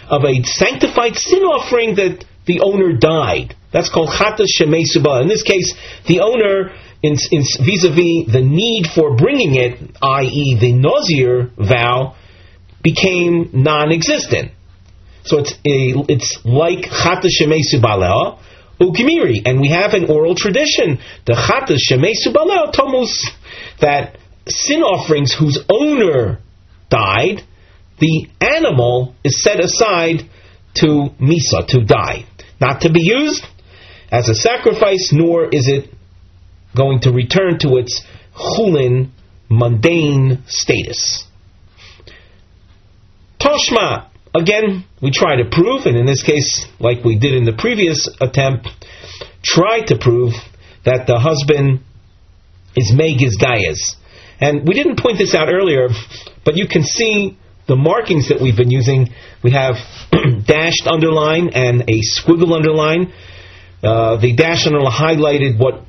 [0.08, 3.56] of a sanctified sin offering that the owner died.
[3.74, 5.22] That's called chata shemei suba.
[5.22, 5.74] In this case,
[6.08, 12.16] the owner, in, in, vis-a-vis the need for bringing it, i.e., the nazir vow,
[12.84, 14.52] became non-existent.
[15.24, 18.38] So it's a, it's like chata shemei suba
[18.80, 23.26] ukimiri, and we have an oral tradition, the chata shemei suba tomus,
[23.82, 26.40] that sin offerings whose owner
[26.90, 27.42] died,
[28.00, 30.30] the animal is set aside
[30.76, 32.26] to misa, to die.
[32.60, 33.46] Not to be used
[34.12, 35.90] as a sacrifice, nor is it
[36.76, 38.04] going to return to its
[38.36, 39.12] chulin,
[39.50, 41.26] mundane status.
[43.40, 47.54] Toshma, again, we try to prove, and in this case, like we did in the
[47.54, 48.68] previous attempt,
[49.44, 50.34] try to prove
[50.84, 51.82] that the husband
[52.76, 53.96] is Megis Gaias
[54.40, 55.88] and we didn't point this out earlier,
[56.44, 59.10] but you can see the markings that we've been using.
[59.44, 59.76] We have
[60.46, 63.14] dashed underline and a squiggle underline.
[63.82, 65.86] Uh, the dash underline highlighted what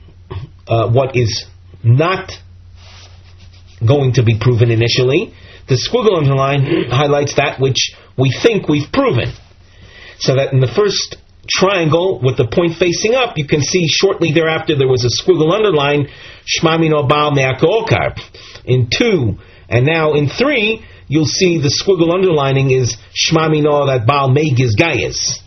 [0.69, 1.47] uh, what is
[1.83, 2.33] not
[3.87, 5.35] going to be proven initially.
[5.69, 9.33] The squiggle underline highlights that which we think we've proven.
[10.19, 11.17] So that in the first
[11.49, 15.53] triangle with the point facing up, you can see shortly thereafter there was a squiggle
[15.53, 16.09] underline,
[16.47, 18.19] Shmamino Baal Me'akokar.
[18.65, 24.31] In two, and now in three, you'll see the squiggle underlining is Shmamino that Baal
[24.31, 25.41] Megiz Gaias.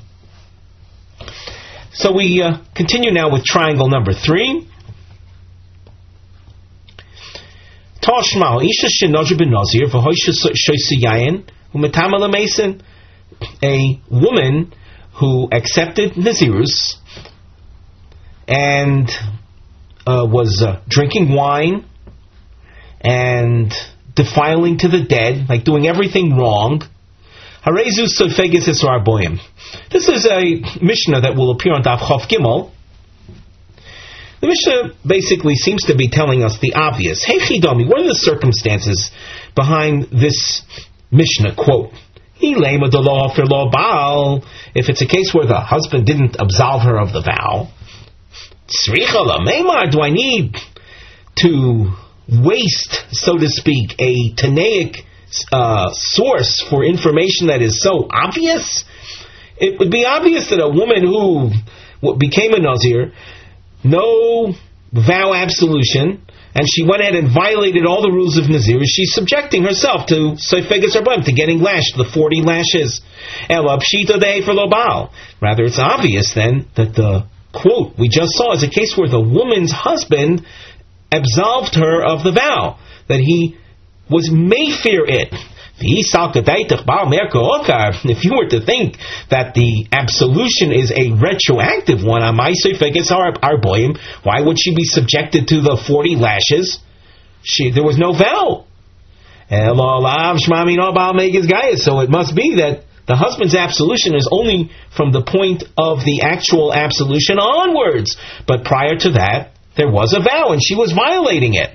[1.93, 4.67] So we uh, continue now with triangle number three.
[8.01, 9.87] Toshmal, Isha Shinodra ben Nazir,
[13.61, 14.73] a woman
[15.15, 16.95] who accepted Nazirus
[18.47, 19.09] and
[20.09, 21.85] uh, was uh, drinking wine
[22.99, 23.71] and
[24.15, 26.81] defiling to the dead, like doing everything wrong.
[29.91, 32.71] This is a Mishnah that will appear on Daf Chof Gimel.
[34.41, 37.23] The Mishnah basically seems to be telling us the obvious.
[37.23, 39.11] Hey Chidomi, what are the circumstances
[39.55, 40.63] behind this
[41.11, 41.91] Mishnah quote?
[42.41, 42.79] If
[44.89, 47.69] it's a case where the husband didn't absolve her of the vow,
[49.91, 50.55] do I need
[51.37, 51.91] to
[52.27, 54.97] waste, so to speak, a Tanaic
[55.51, 58.83] uh, source for information that is so obvious?
[59.57, 63.13] It would be obvious that a woman who became a Nazir,
[63.83, 64.53] no
[64.93, 69.63] vow absolution, and she went ahead and violated all the rules of Nazir, she's subjecting
[69.63, 73.01] herself to Seifegas Arbim, to getting lashed, the 40 lashes.
[75.41, 79.19] Rather, it's obvious then that the quote we just saw is a case where the
[79.19, 80.45] woman's husband
[81.11, 83.57] absolved her of the vow, that he
[84.09, 85.33] was may fear it.
[85.81, 85.95] If
[88.25, 88.97] you were to think
[89.29, 92.21] that the absolution is a retroactive one,
[94.23, 96.79] why would she be subjected to the 40 lashes?
[97.43, 98.65] She, there was no vow.
[101.77, 106.21] So it must be that the husband's absolution is only from the point of the
[106.21, 108.15] actual absolution onwards.
[108.45, 111.73] But prior to that, there was a vow and she was violating it.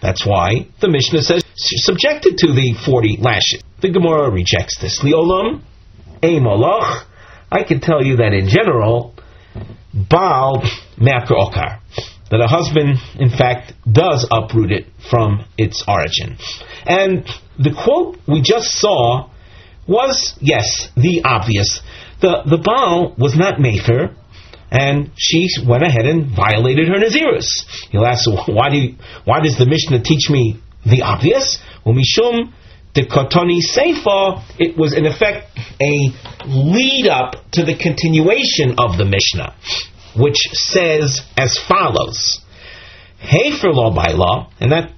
[0.00, 3.64] That's why the Mishnah says subjected to the 40 lashes.
[3.82, 5.02] The Gemara rejects this.
[5.02, 5.62] Liolam,
[6.22, 7.04] Eimolach.
[7.50, 9.14] I can tell you that in general,
[9.92, 10.62] Baal
[10.98, 11.82] Me'akar Okar.
[12.30, 16.38] That a husband, in fact, does uproot it from its origin.
[16.86, 17.26] And
[17.58, 19.29] the quote we just saw
[19.88, 21.80] was, yes, the obvious.
[22.20, 24.14] The, the Baal was not Mefer,
[24.70, 27.48] and she went ahead and violated her Nazirus.
[27.90, 31.58] You'll ask, why, do you, why does the Mishnah teach me the obvious?
[31.84, 32.52] Well, Mishum
[32.94, 35.46] the Kotoni Seifa, it was in effect
[35.80, 36.10] a
[36.46, 39.54] lead up to the continuation of the Mishnah,
[40.16, 42.40] which says as follows.
[43.18, 44.92] Hey for law by law, and that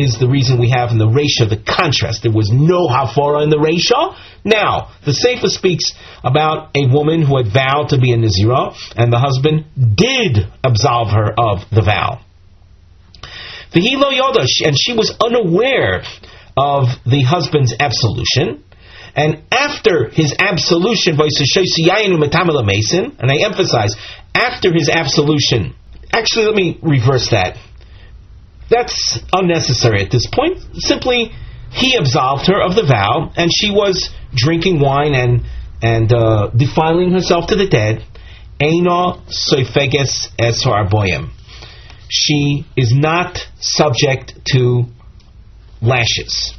[0.00, 2.22] is the reason we have in the Resha the contrast.
[2.22, 4.16] There was no Hafara in the Resha.
[4.44, 5.92] Now, the Seifa speaks
[6.24, 11.10] about a woman who had vowed to be a Nazira, and the husband did absolve
[11.10, 12.20] her of the vow.
[13.72, 16.02] The Hilo Yoda, and she was unaware
[16.56, 18.64] of the husband's absolution.
[19.14, 21.30] And after his absolution, and
[23.30, 23.96] I emphasize,
[24.34, 25.74] after his absolution,
[26.12, 27.56] actually, let me reverse that.
[28.70, 30.58] That's unnecessary at this point.
[30.74, 31.32] Simply,
[31.72, 35.42] he absolved her of the vow, and she was drinking wine and
[35.82, 38.04] and uh, defiling herself to the dead.
[38.60, 41.30] Eina soifeges es boyim.
[42.08, 44.84] She is not subject to
[45.80, 46.54] lashes.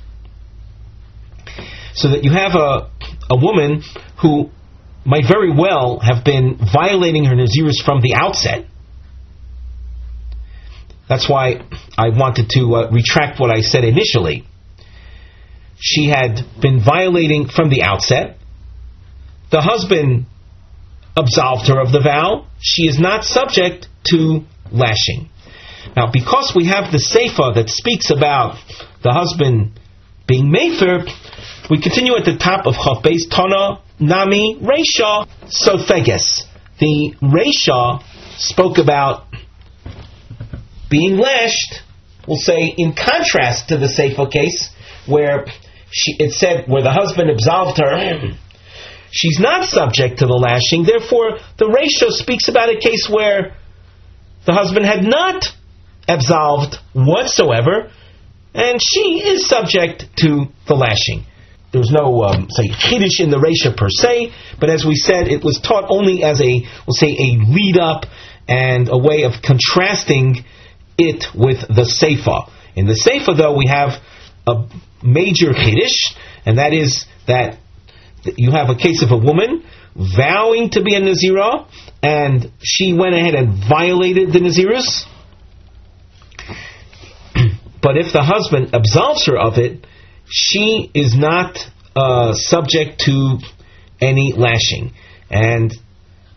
[1.94, 2.90] So that you have a
[3.30, 3.84] a woman
[4.22, 4.50] who
[5.06, 8.66] might very well have been violating her nazirus from the outset,
[11.12, 11.62] that's why
[11.98, 14.46] I wanted to uh, retract what I said initially.
[15.78, 18.38] She had been violating from the outset.
[19.52, 20.26] The husband
[21.18, 22.48] absolved her of the vow.
[22.62, 25.28] She is not subject to lashing.
[25.98, 28.56] Now, because we have the Seifa that speaks about
[29.04, 29.78] the husband
[30.30, 31.04] being Mefer,
[31.70, 36.44] we continue at the top of Chafbeis Tana Nami Reisha Sofeges.
[36.80, 38.02] The Reisha
[38.38, 39.26] spoke about
[40.92, 41.82] being lashed,
[42.28, 44.70] we'll say, in contrast to the Seifa case,
[45.08, 45.48] where
[45.90, 48.36] she, it said, where the husband absolved her,
[49.10, 50.84] she's not subject to the lashing.
[50.84, 53.56] Therefore, the Reisha speaks about a case where
[54.46, 55.46] the husband had not
[56.08, 57.92] absolved whatsoever,
[58.54, 61.26] and she is subject to the lashing.
[61.72, 65.42] There's no, um, say, chiddush in the Reisha per se, but as we said, it
[65.42, 68.06] was taught only as a, we'll say, a lead up
[68.48, 70.44] and a way of contrasting
[70.98, 72.52] it with the Seifa.
[72.76, 74.02] In the Seifa, though, we have
[74.48, 74.68] a
[75.04, 77.58] major chiddush, and that is that
[78.38, 79.64] you have a case of a woman
[79.96, 81.68] vowing to be a Nazira,
[82.02, 85.06] and she went ahead and violated the Nazirus.
[87.82, 89.86] but if the husband absolves her of it,
[90.26, 91.58] she is not
[91.96, 93.40] uh, subject to
[94.00, 94.94] any lashing.
[95.30, 95.74] And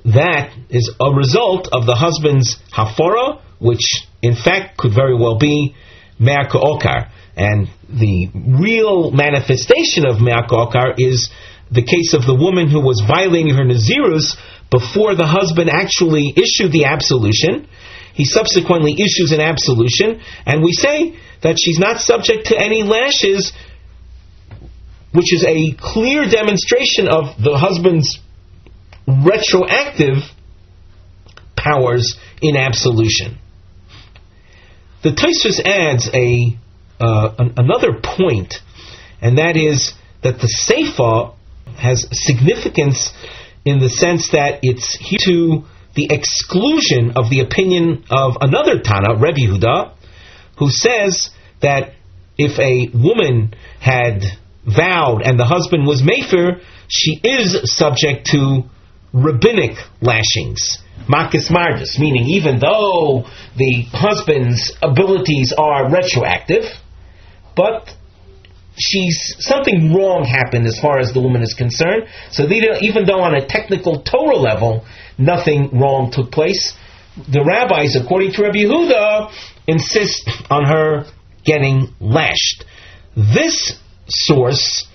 [0.04, 5.74] that is a result of the husband's hafara, which in fact could very well be
[6.18, 7.10] Me'aka Okar.
[7.36, 11.30] And the real manifestation of Me'aka Okar is
[11.70, 14.36] the case of the woman who was violating her Nazirus
[14.70, 17.68] before the husband actually issued the absolution.
[18.14, 23.52] He subsequently issues an absolution, and we say that she's not subject to any lashes,
[25.12, 28.18] which is a clear demonstration of the husband's
[29.06, 30.22] retroactive
[31.56, 33.38] powers in absolution.
[35.04, 36.56] The Tosfos adds a
[36.98, 38.54] uh, an, another point,
[39.20, 41.34] and that is that the Seifa
[41.76, 43.12] has significance
[43.66, 45.64] in the sense that it's to
[45.94, 49.92] the exclusion of the opinion of another Tana, Rebbe Huda,
[50.58, 51.28] who says
[51.60, 51.92] that
[52.38, 54.22] if a woman had
[54.64, 58.64] vowed and the husband was Mefer, she is subject to
[59.14, 60.78] rabbinic lashings.
[61.08, 63.24] Makis Mardis, meaning even though
[63.56, 66.64] the husband's abilities are retroactive,
[67.54, 67.90] but
[68.76, 72.08] she's something wrong happened as far as the woman is concerned.
[72.30, 74.84] So even though on a technical Torah level
[75.18, 76.74] nothing wrong took place,
[77.16, 79.32] the rabbis, according to Rabbi Yehuda,
[79.68, 81.04] insist on her
[81.44, 82.64] getting lashed.
[83.16, 84.88] This source,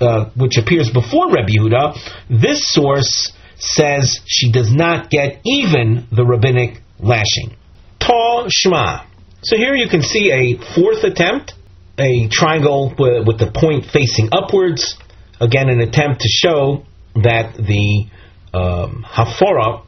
[0.00, 1.98] uh, which appears before Rabbi Yehuda,
[2.28, 3.32] this source
[3.62, 7.56] says she does not get even the rabbinic lashing.
[7.98, 9.06] Ta Shma.
[9.42, 11.54] So here you can see a fourth attempt,
[11.98, 14.96] a triangle with, the point facing upwards.
[15.40, 16.84] Again, an attempt to show
[17.14, 18.06] that the
[18.52, 19.84] um, hafora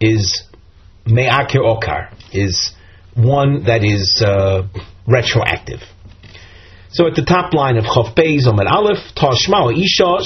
[0.00, 0.42] is
[1.06, 2.72] me'akir okar, is
[3.14, 4.66] one that is uh,
[5.06, 5.80] retroactive.
[6.90, 10.18] So at the top line of Chof Beis Omer Aleph, Tashma Isha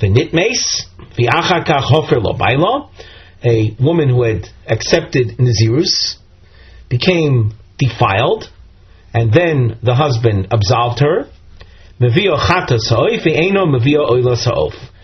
[0.00, 0.86] Shenodra V'Nozir
[1.16, 2.90] the V'Achakach Hofer Lo Baila,
[3.44, 6.16] a woman who had accepted Nazirus,
[6.88, 8.50] became defiled,
[9.12, 11.28] and then the husband absolved her.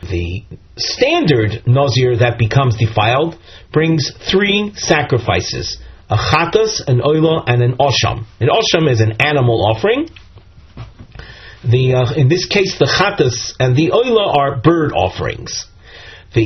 [0.03, 0.43] The
[0.76, 3.38] standard Nazir that becomes defiled
[3.72, 5.78] brings three sacrifices
[6.11, 8.26] a chatas, an oila, and an osham.
[8.38, 10.11] An osham is an animal offering.
[11.65, 15.67] The uh, in this case, the chatas and the oila are bird offerings.
[16.35, 16.41] If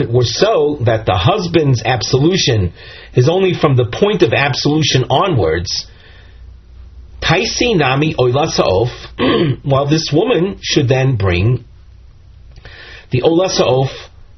[0.00, 2.72] it were so that the husband's absolution
[3.14, 5.86] is only from the point of absolution onwards,
[7.20, 8.88] taisi nami oila saof,
[9.62, 11.64] while this woman should then bring
[13.10, 13.90] the oila saof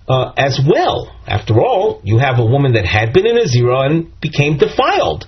[0.09, 1.11] uh, as well.
[1.27, 5.27] After all, you have a woman that had been a Nazira and became defiled.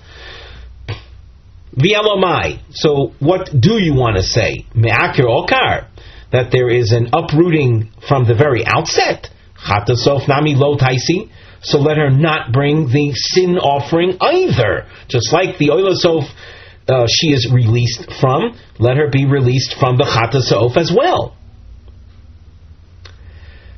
[1.77, 2.59] V'elomai.
[2.71, 4.65] So what do you want to say?
[4.73, 5.87] Me'akir okar.
[6.31, 9.29] That there is an uprooting from the very outset.
[9.55, 11.29] Chatasof nami lo taisi.
[11.61, 14.87] So let her not bring the sin offering either.
[15.07, 16.27] Just like the oilasof
[16.87, 21.35] uh, she is released from, let her be released from the chatasof as well.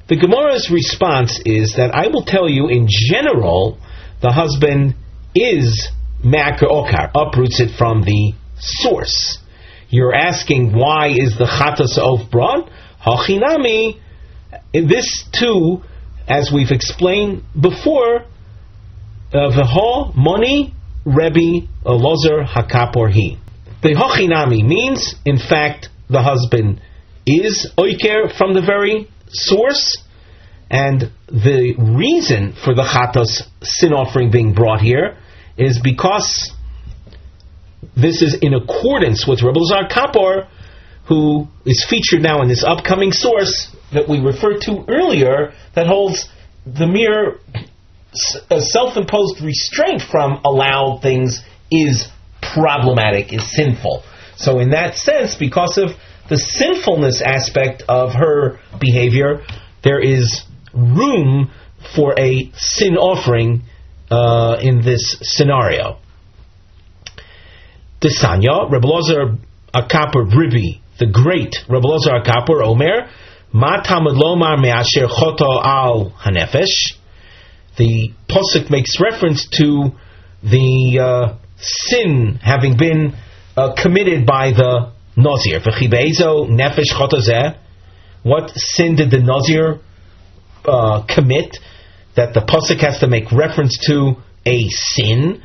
[0.08, 3.78] The Gemara's response is that I will tell you in general,
[4.22, 4.96] the husband
[5.36, 5.90] is
[6.24, 6.68] makar
[7.16, 9.40] uproots it from the source.
[9.90, 12.70] You're asking why is the chatas of brought?
[13.04, 14.00] Hachinami.
[14.74, 15.82] This too,
[16.28, 18.26] as we've explained before,
[19.34, 20.74] uh, v'ho money
[21.06, 23.38] Rebbe Lozer Hakaporhi.
[23.82, 26.82] The hachinami means, in fact, the husband
[27.26, 29.98] is oiker from the very source,
[30.70, 35.18] and the reason for the Chatas sin offering being brought here
[35.60, 36.52] is because
[37.96, 40.48] this is in accordance with Rebbe Zar Kapor,
[41.08, 46.30] who is featured now in this upcoming source that we referred to earlier, that holds
[46.66, 47.40] the mere
[48.50, 51.42] uh, self-imposed restraint from allowed things
[51.72, 52.08] is
[52.42, 54.04] problematic, is sinful.
[54.36, 55.90] So in that sense, because of
[56.30, 59.42] the sinfulness aspect of her behavior,
[59.84, 60.44] there is
[60.74, 61.52] room
[61.96, 63.64] for a sin offering
[64.10, 66.00] uh, in this scenario.
[68.02, 69.38] Desanya, Rebbe Lozer
[69.74, 73.10] Akapur Bribi, the great Rebbe Lozer Akapur Omer,
[73.52, 76.96] Ma Lomar Me'asher Choto Al Hanefesh.
[77.78, 79.92] The Posuk makes reference to
[80.44, 83.16] the uh, sin having been
[83.56, 85.60] uh, committed by the Nazir.
[85.60, 87.58] nefesh chotazeh.
[88.24, 89.80] What sin did the Nazir
[90.66, 91.58] uh, commit?
[92.16, 95.42] That the pasuk has to make reference to a sin.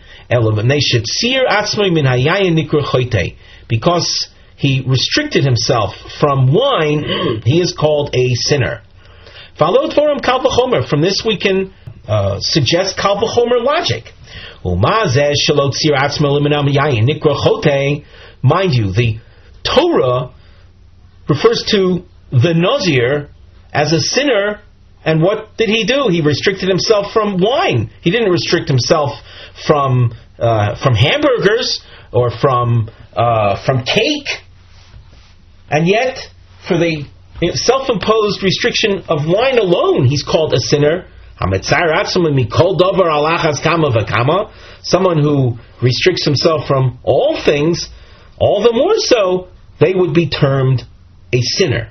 [3.69, 8.83] Because he restricted himself from wine, he is called a sinner.
[9.57, 11.73] From this we can
[12.09, 14.13] uh, suggest kalvachomer logic.
[18.43, 19.19] Mind you, the
[19.63, 20.31] Torah
[21.29, 23.31] refers to the Nazir
[23.73, 24.61] as a sinner,
[25.05, 26.09] and what did he do?
[26.09, 27.91] He restricted himself from wine.
[28.01, 29.11] He didn't restrict himself
[29.67, 34.29] from uh, from hamburgers or from uh, from cake,
[35.71, 36.19] and yet
[36.67, 37.05] for the
[37.55, 41.07] self-imposed restriction of wine alone, he's called a sinner.
[44.83, 47.89] Someone who restricts himself from all things
[48.39, 49.49] all the more so
[49.81, 50.83] they would be termed
[51.33, 51.91] a sinner.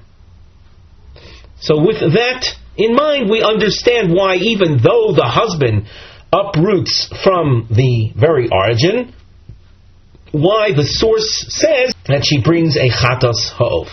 [1.60, 2.46] So, with that
[2.76, 5.88] in mind, we understand why, even though the husband
[6.32, 9.14] uproots from the very origin,
[10.32, 13.88] why the source says that she brings a chatos ha'of.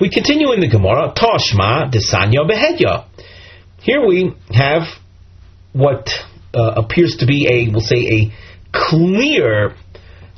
[0.00, 3.06] We continue in the Gemara, Toshma desanya behedya.
[3.80, 4.82] Here we have
[5.72, 6.08] what
[6.52, 8.32] uh, appears to be a, we'll say, a
[8.72, 9.76] clear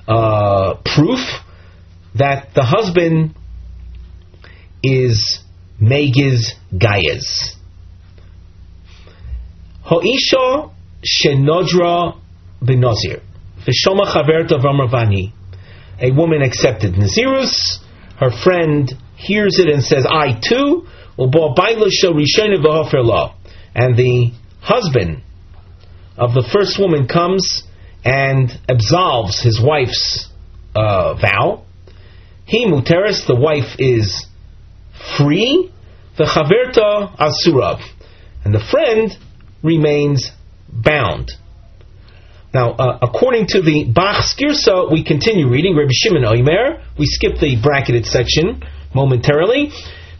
[0.06, 1.20] uh, proof
[2.14, 3.34] that the husband
[4.82, 5.40] is
[5.80, 7.57] Megiz Gayez.
[9.88, 10.70] Hoisha
[11.02, 12.20] Shenodra
[12.62, 13.22] Benozir.
[13.66, 15.32] Vishoma Chavert of Amravani.
[15.98, 17.78] a woman accepted Nazirus,
[18.18, 20.86] her friend hears it and says, I too,
[21.16, 21.56] and
[23.96, 25.22] the husband
[26.16, 27.62] of the first woman comes
[28.04, 30.28] and absolves his wife's
[30.76, 31.64] uh, vow.
[32.44, 34.26] He muteris, the wife is
[35.16, 35.72] free.
[36.16, 37.78] The chaverta asura,
[38.44, 39.16] and the friend
[39.62, 40.30] remains
[40.68, 41.32] bound.
[42.52, 46.82] Now, uh, according to the Bach's Girsa, we continue reading Rabbi Shimon Oimer.
[46.98, 48.62] We skip the bracketed section
[48.94, 49.70] momentarily.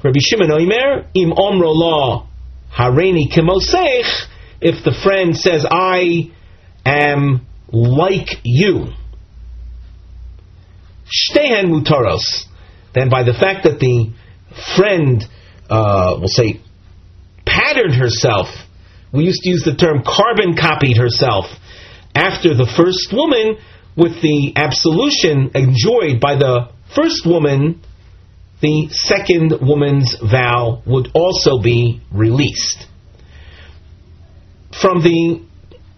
[0.05, 2.29] Rabbi Shimon Oimer, im omro law
[2.77, 4.27] hareini kimosech,
[4.61, 6.31] if the friend says, I
[6.85, 8.89] am like you,
[11.07, 12.45] shtehen mutaros,
[12.95, 14.13] then by the fact that the
[14.77, 15.25] friend,
[15.71, 16.61] uh, will say,
[17.47, 18.49] patterned herself,
[19.13, 21.47] we used to use the term carbon copied herself,
[22.15, 23.59] after the first woman,
[23.97, 27.81] with the absolution enjoyed by the first woman,
[28.61, 32.87] the second woman's vow would also be released.
[34.81, 35.43] From the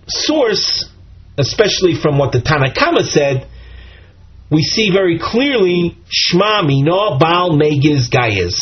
[0.09, 0.91] source,
[1.39, 3.49] especially from what the Tanakama said,
[4.51, 8.61] we see very clearly Shma Mino Baal Megiz Gayez.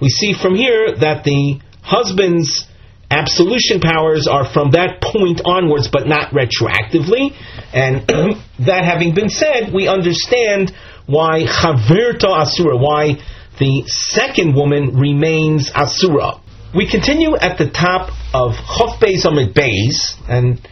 [0.00, 2.66] We see from here that the husband's
[3.12, 7.36] absolution powers are from that point onwards, but not retroactively.
[7.72, 8.06] And
[8.66, 10.72] that having been said, we understand
[11.06, 13.20] why Chaverta Asura, why
[13.58, 16.40] the second woman remains Asura.
[16.74, 20.66] We continue at the top of Chof Beis Amid Beis, and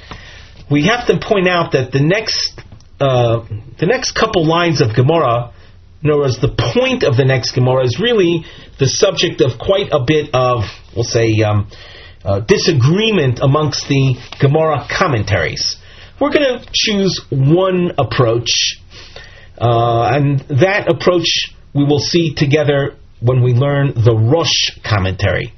[0.71, 2.59] we have to point out that the next
[3.01, 3.45] uh,
[3.79, 5.53] the next couple lines of Gemara,
[6.03, 8.45] in other words, the point of the next Gemara is really
[8.79, 10.65] the subject of quite a bit of,
[10.95, 11.71] we'll say, um,
[12.25, 15.77] uh, disagreement amongst the Gemara commentaries.
[16.21, 18.51] We're going to choose one approach,
[19.59, 25.55] uh, and that approach we will see together when we learn the Rosh commentary.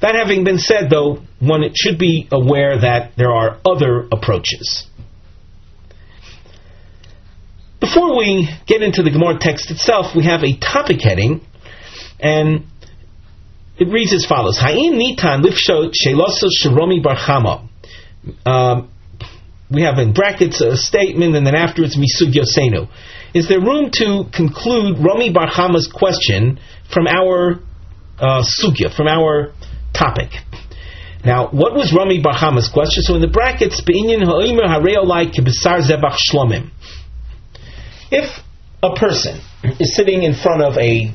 [0.00, 4.86] That having been said, though, one should be aware that there are other approaches.
[7.80, 11.40] Before we get into the Gemara text itself, we have a topic heading,
[12.20, 12.66] and
[13.82, 15.92] it reads as follows: Ha'im nitan lifsho
[16.64, 17.68] sheromi barchama.
[18.46, 18.90] Um,
[19.70, 22.88] we have in brackets a statement, and then afterwards misug yosenu.
[23.34, 26.60] Is there room to conclude Romi Barchama's question
[26.92, 27.60] from our
[28.18, 29.54] uh, sugya, from our
[29.94, 30.30] topic?
[31.24, 33.02] Now, what was Rami Barchama's question?
[33.02, 34.68] So in the brackets, Be'inyan ha'omer
[36.30, 36.70] shlomim.
[38.10, 38.42] If
[38.82, 39.40] a person
[39.80, 41.10] is sitting in front of a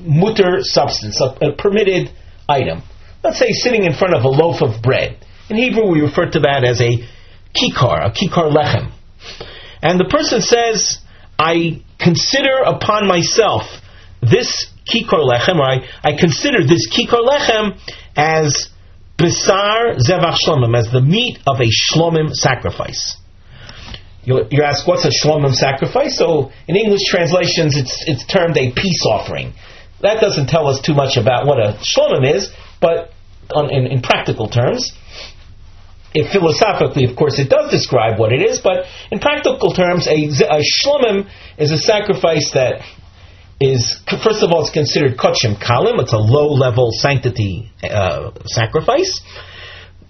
[0.00, 2.10] mutter substance, a, a permitted
[2.48, 2.82] item.
[3.22, 5.18] Let's say sitting in front of a loaf of bread.
[5.48, 6.90] In Hebrew, we refer to that as a
[7.54, 8.92] kikar, a kikar lechem.
[9.82, 10.98] And the person says,
[11.38, 13.62] I consider upon myself
[14.22, 17.78] this kikar lechem, or I, I consider this kikar lechem
[18.16, 18.70] as
[19.18, 23.16] besar zevach shlomim, as the meat of a shlomim sacrifice.
[24.24, 26.16] You, you ask, what's a shlomim sacrifice?
[26.16, 29.54] So in English translations, it's, it's termed a peace offering.
[30.02, 33.12] That doesn't tell us too much about what a shlomim is, but
[33.54, 34.92] on, in, in practical terms,
[36.14, 40.12] if philosophically, of course, it does describe what it is, but in practical terms, a,
[40.12, 41.28] a shlomim
[41.58, 42.82] is a sacrifice that
[43.60, 46.00] is, first of all, it's considered kachim kalim.
[46.00, 49.20] It's a low-level sanctity uh, sacrifice.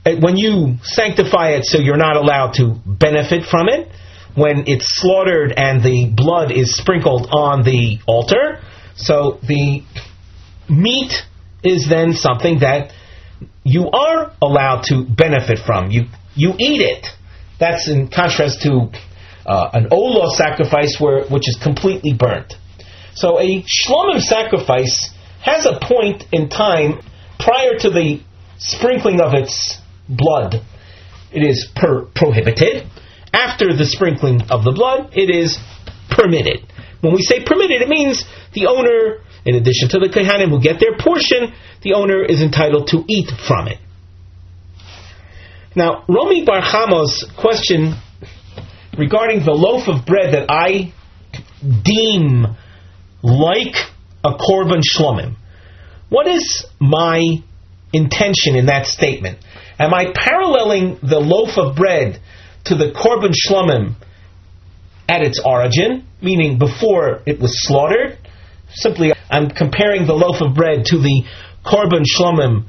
[0.05, 3.89] When you sanctify it so you're not allowed to benefit from it,
[4.35, 8.63] when it's slaughtered and the blood is sprinkled on the altar,
[9.01, 9.83] so the
[10.69, 11.13] meat
[11.63, 12.93] is then something that
[13.65, 15.91] you are allowed to benefit from.
[15.91, 17.07] You you eat it.
[17.59, 18.91] That's in contrast to
[19.47, 22.55] uh, an olah sacrifice where which is completely burnt.
[23.15, 25.11] So a shlomim sacrifice
[25.43, 27.01] has a point in time
[27.39, 28.21] prior to the
[28.59, 29.79] sprinkling of its
[30.09, 30.63] blood.
[31.33, 32.87] It is per- prohibited.
[33.33, 35.59] After the sprinkling of the blood, it is
[36.11, 36.67] permitted.
[37.01, 40.81] When we say permitted, it means the owner, in addition to the Kohanim who get
[40.81, 43.79] their portion, the owner is entitled to eat from it.
[45.75, 47.95] Now, Romi Barchama's question
[48.99, 50.93] regarding the loaf of bread that I
[51.83, 52.57] deem
[53.23, 53.77] like
[54.25, 55.37] a korban shlomim.
[56.09, 57.23] What is my
[57.93, 59.39] intention in that statement?
[59.79, 62.21] Am I paralleling the loaf of bread
[62.65, 63.95] to the korban shlomim
[65.11, 68.17] at its origin, meaning before it was slaughtered.
[68.73, 71.25] Simply, I'm comparing the loaf of bread to the
[71.67, 72.67] korban shlomim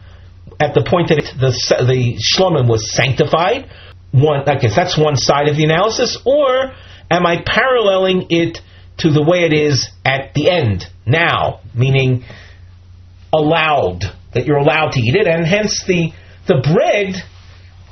[0.60, 1.52] at the point that it, the
[1.86, 3.70] the shlomim was sanctified.
[4.12, 6.18] One, I guess that's one side of the analysis.
[6.26, 6.74] Or
[7.12, 8.58] am I paralleling it
[8.98, 12.26] to the way it is at the end, now, meaning
[13.32, 16.12] allowed, that you're allowed to eat it, and hence the,
[16.48, 17.16] the bread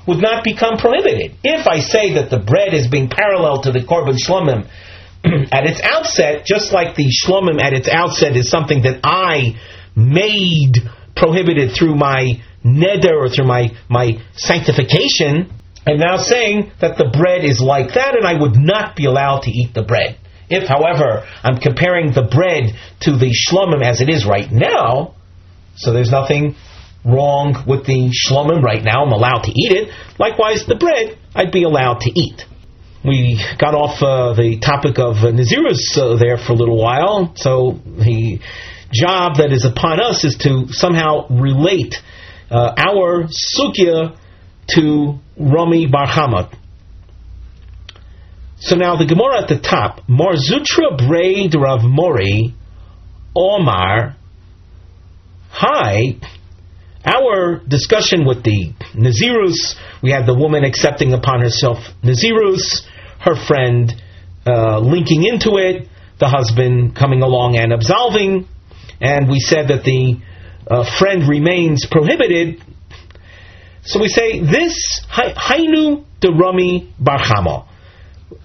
[0.10, 1.38] would not become prohibited.
[1.44, 4.68] If I say that the bread is being parallel to the korban shlomim
[5.54, 9.60] at its outset, just like the shlomim at its outset is something that I
[9.96, 10.74] made
[11.16, 15.54] prohibited through my neder or through my, my sanctification,
[15.86, 19.44] I'm now saying that the bread is like that and I would not be allowed
[19.44, 20.18] to eat the bread.
[20.50, 25.14] If, however, I'm comparing the bread to the shlomim as it is right now,
[25.76, 26.56] so there's nothing
[27.06, 29.06] wrong with the shlomim right now.
[29.06, 29.94] I'm allowed to eat it.
[30.18, 32.46] Likewise, the bread I'd be allowed to eat.
[33.04, 37.34] We got off uh, the topic of uh, Nazirus uh, there for a little while,
[37.36, 38.40] so the
[38.92, 41.96] job that is upon us is to somehow relate
[42.52, 44.18] uh, our sugya
[44.76, 46.58] to Rami Barhamad.
[48.60, 52.54] So now the Gemara at the top, Marzutra Braid Rav Mori
[53.34, 54.18] Omar
[55.52, 56.16] Hi
[57.10, 62.86] our discussion with the Nazirus, we had the woman accepting upon herself Nazirus,
[63.20, 63.92] her friend
[64.46, 65.88] uh, linking into it,
[66.20, 68.48] the husband coming along and absolving,
[69.02, 70.20] and we said that the
[70.68, 72.62] uh, friend remains prohibited.
[73.84, 77.68] So we say this Hainu de Rami Barchama.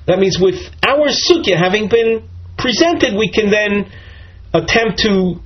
[0.07, 3.91] That means with our sugya having been presented, we can then
[4.53, 5.41] attempt to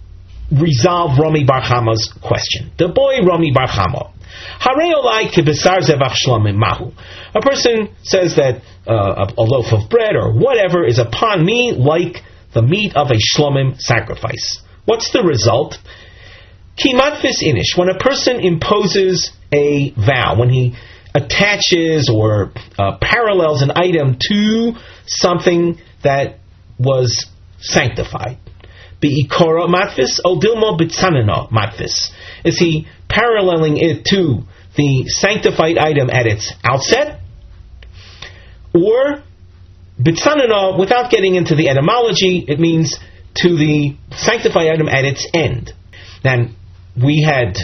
[0.51, 2.72] resolve Rami Barchama's question.
[2.78, 4.12] The boy Rami Barchama.
[7.34, 11.72] A person says that uh, a, a, loaf of bread or whatever is upon me
[11.72, 12.22] like
[12.55, 14.62] the meat of a shlomim sacrifice.
[14.84, 15.76] What's the result?
[16.78, 17.76] Kimatfis inish.
[17.76, 20.76] When a person imposes a vow, when he
[21.14, 24.72] attaches or uh, parallels an item to
[25.07, 26.38] something that
[26.78, 27.26] was
[27.61, 28.38] sanctified.
[29.01, 32.11] Be'ikora matfis, o dilma bitzanana matfis.
[32.44, 34.42] Is he paralleling it to
[34.76, 37.20] the sanctified item at its outset?
[38.74, 39.22] Or
[40.01, 42.99] bitzanana, without getting into the etymology, it means
[43.36, 45.72] to the sanctified item at its end.
[46.22, 46.57] Then
[46.96, 47.57] we had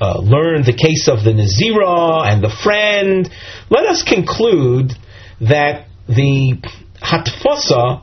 [0.00, 3.30] uh, learned the case of the Nazira and the friend.
[3.70, 4.92] Let us conclude
[5.40, 6.58] that the
[7.00, 8.02] hatfasa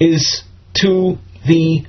[0.00, 0.42] is
[0.82, 1.86] to the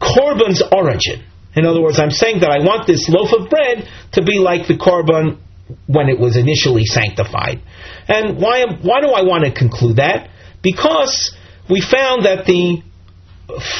[0.00, 1.24] korban's origin.
[1.56, 4.68] In other words, I'm saying that I want this loaf of bread to be like
[4.68, 5.38] the korban
[5.86, 7.60] when it was initially sanctified.
[8.08, 10.30] And why, why do I want to conclude that?
[10.62, 11.34] Because
[11.68, 12.82] we found that the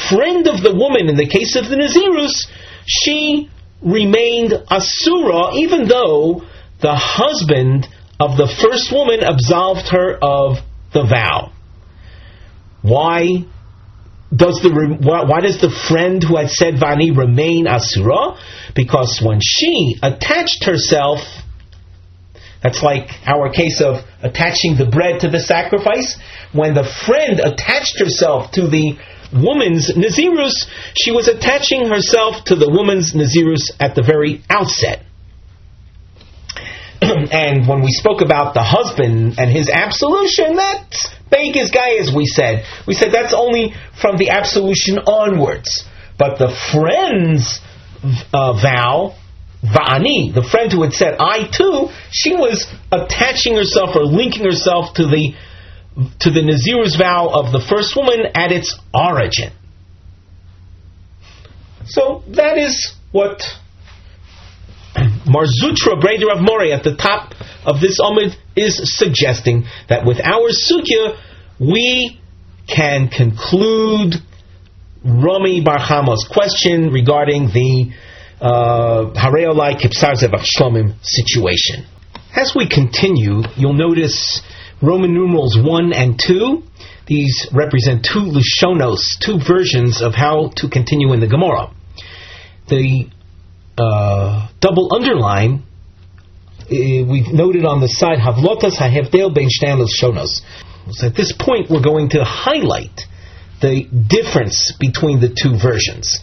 [0.09, 2.47] friend of the woman, in the case of the Nazirus,
[2.85, 3.49] she
[3.81, 6.43] remained asura even though
[6.81, 7.87] the husband
[8.19, 10.57] of the first woman absolved her of
[10.93, 11.51] the vow.
[12.81, 13.45] Why
[14.33, 14.69] does the
[15.01, 18.39] why, why, does the friend who had said vani remain asura?
[18.73, 21.19] Because when she attached herself,
[22.63, 26.17] that's like our case of attaching the bread to the sacrifice.
[26.53, 28.97] When the friend attached herself to the
[29.33, 35.03] woman's nazirus, she was attaching herself to the woman's nazirus at the very outset.
[37.01, 42.25] and when we spoke about the husband and his absolution, that's Beis guy, as we
[42.25, 42.65] said.
[42.85, 45.85] We said that's only from the absolution onwards.
[46.17, 47.59] But the friend's
[48.33, 49.15] uh, vow,
[49.63, 54.95] Va'ani, the friend who had said, I too, she was attaching herself or linking herself
[54.95, 55.35] to the
[56.21, 59.51] to the Nazir's vow of the first woman at its origin.
[61.85, 63.43] So that is what
[64.95, 67.33] Marzutra Breder of Mori at the top
[67.65, 71.17] of this Omid is suggesting that with our Sugya,
[71.59, 72.20] we
[72.67, 74.15] can conclude
[75.03, 77.91] Rami Barchama's question regarding the
[78.39, 81.85] uh, Hareolai Kipsarzev Shlomim situation.
[82.35, 84.41] As we continue, you'll notice
[84.81, 86.63] Roman numerals 1 and 2.
[87.07, 91.73] These represent two Lushonos, two versions of how to continue in the Gemara.
[92.69, 93.09] The
[93.77, 95.63] uh, double underline,
[96.61, 100.41] uh, we've noted on the side, Havlotas HaHevdel Ben Shtan Shonos.
[100.89, 103.01] So at this point, we're going to highlight
[103.61, 106.19] the difference between the two versions.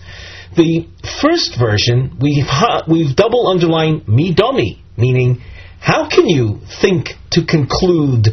[0.57, 0.89] The
[1.23, 2.49] first version, we've,
[2.89, 5.43] we've double underlined midomi, meaning,
[5.79, 8.29] how can you think to conclude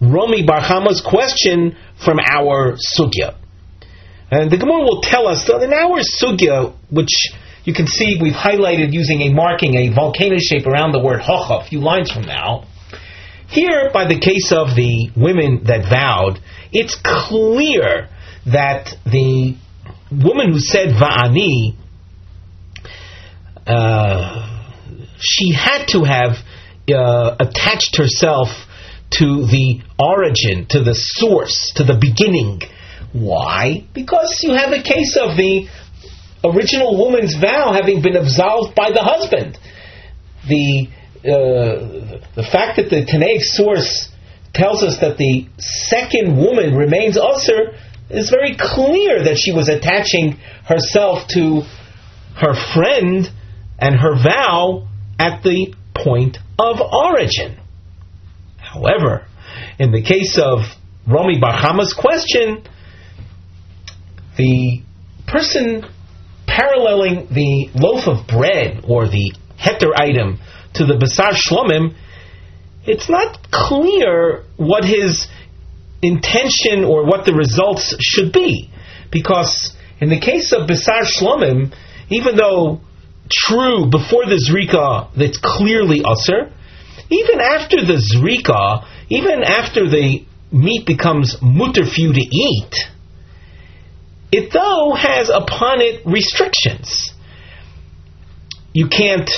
[0.00, 3.34] Rami Barhama's question from our sugya?
[4.30, 7.32] And the Gemara will tell us that in our sugya, which
[7.64, 11.64] you can see we've highlighted using a marking, a volcano shape around the word hocha,
[11.64, 12.67] a few lines from now.
[13.48, 16.38] Here, by the case of the women that vowed,
[16.70, 18.08] it's clear
[18.46, 19.56] that the
[20.10, 21.74] woman who said va'ani,
[23.66, 24.74] uh,
[25.18, 26.36] she had to have
[26.92, 28.48] uh, attached herself
[29.10, 32.60] to the origin, to the source, to the beginning.
[33.12, 33.86] Why?
[33.94, 35.68] Because you have a case of the
[36.44, 39.58] original woman's vow having been absolved by the husband.
[40.46, 40.88] The
[41.18, 44.08] uh, the fact that the Tanaic source
[44.54, 47.76] tells us that the second woman remains usher
[48.10, 51.62] is very clear that she was attaching herself to
[52.36, 53.28] her friend
[53.78, 54.88] and her vow
[55.18, 57.58] at the point of origin.
[58.58, 59.26] However,
[59.78, 60.60] in the case of
[61.06, 62.64] Romi Barhama's question,
[64.36, 64.82] the
[65.26, 65.84] person
[66.46, 70.38] paralleling the loaf of bread or the heter item
[70.78, 71.94] to the Basar Shlomim,
[72.84, 75.28] it's not clear what his
[76.02, 78.70] intention or what the results should be.
[79.10, 81.74] Because in the case of Basar Shlomim,
[82.10, 82.80] even though
[83.30, 86.50] true before the Zrika that's clearly usr,
[87.10, 92.74] even after the Zrika, even after the meat becomes mutter for you to eat,
[94.30, 97.12] it though has upon it restrictions.
[98.72, 99.30] You can't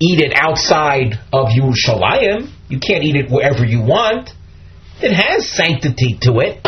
[0.00, 2.50] eat it outside of Yerushalayim.
[2.68, 4.30] You can't eat it wherever you want.
[5.02, 6.66] It has sanctity to it.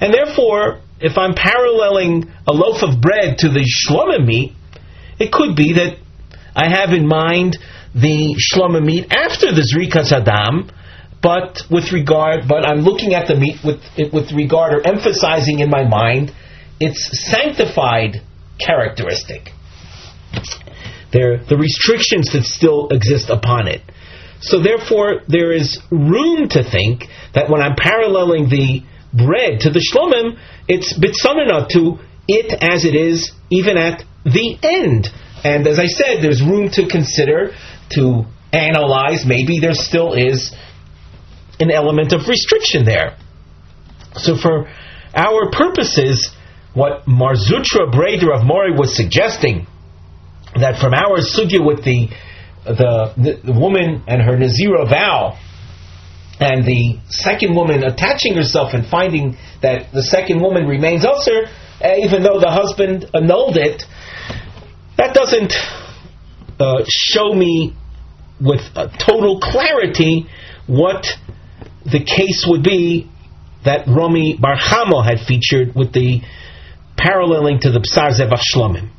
[0.00, 4.52] And therefore, if I'm paralleling a loaf of bread to the shlomim meat,
[5.18, 5.98] it could be that
[6.54, 7.58] I have in mind
[7.94, 10.70] the shlomim meat after the zrikas adam,
[11.22, 13.80] but with regard, but I'm looking at the meat with
[14.12, 16.32] with regard or emphasizing in my mind
[16.80, 18.22] its sanctified
[18.58, 19.50] characteristic.
[21.12, 23.82] There, the restrictions that still exist upon it.
[24.40, 27.04] So therefore, there is room to think
[27.34, 28.82] that when I'm paralleling the
[29.12, 35.08] bread to the shlomim, it's bitsanana to it as it is, even at the end.
[35.44, 37.54] And as I said, there's room to consider,
[37.90, 39.24] to analyze.
[39.26, 40.54] Maybe there still is
[41.60, 43.16] an element of restriction there.
[44.14, 44.68] So for
[45.14, 46.30] our purposes,
[46.74, 49.66] what Marzutra Breder of Mori was suggesting,
[50.56, 52.08] that from our sugya with the,
[52.64, 55.38] the, the woman and her Nazira vow,
[56.40, 61.46] and the second woman attaching herself and finding that the second woman remains usher,
[61.98, 63.84] even though the husband annulled it,
[64.96, 65.52] that doesn't
[66.58, 67.76] uh, show me
[68.40, 68.60] with
[68.98, 70.26] total clarity
[70.66, 71.06] what
[71.84, 73.08] the case would be
[73.64, 76.20] that Romi Barchamo had featured with the
[76.96, 78.90] paralleling to the Psar Zevach Shlomim.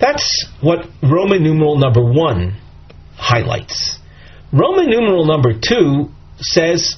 [0.00, 2.56] That's what Roman numeral number one
[3.16, 3.98] highlights.
[4.52, 6.96] Roman numeral number two says,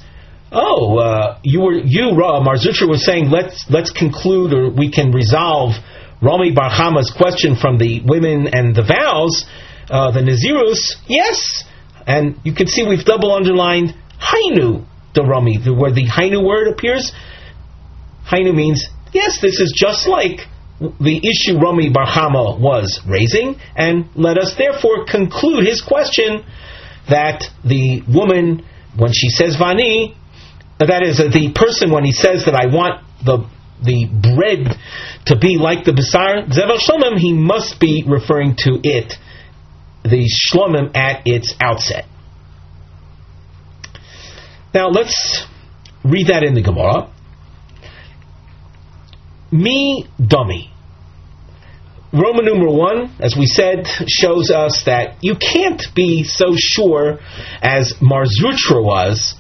[0.52, 5.12] "Oh, uh, you were you Ra Marzutra was saying let's let's conclude or we can
[5.12, 5.72] resolve
[6.22, 9.46] Rami Barhama's question from the women and the vows,
[9.88, 10.96] uh, the Nazirus.
[11.08, 11.64] Yes,
[12.06, 14.84] and you can see we've double underlined Hainu
[15.14, 17.12] the Rami, where the Hainu word appears.
[18.30, 20.40] Hainu means yes, this is just like
[20.80, 26.44] the issue Rami Barhama was raising, and let us therefore conclude his question
[27.08, 28.64] that the woman,
[28.96, 30.16] when she says Vani,
[30.78, 33.46] that is, the person when he says that I want the
[33.82, 34.76] the bread
[35.26, 39.14] to be like the Basar Zevach Shlomim, he must be referring to it,
[40.02, 42.06] the Shlomim at its outset.
[44.72, 45.46] Now let's
[46.04, 47.10] read that in the Gemara.
[49.50, 50.69] Me dummy.
[52.12, 57.20] Roman numeral one, as we said, shows us that you can't be so sure
[57.62, 59.34] as Marzutra was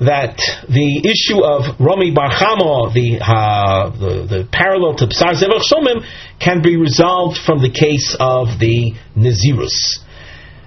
[0.00, 0.36] that
[0.68, 6.04] the issue of Romi Barchamo, the, uh, the, the parallel to Psar Zevach Shomim,
[6.40, 10.02] can be resolved from the case of the Nazirus.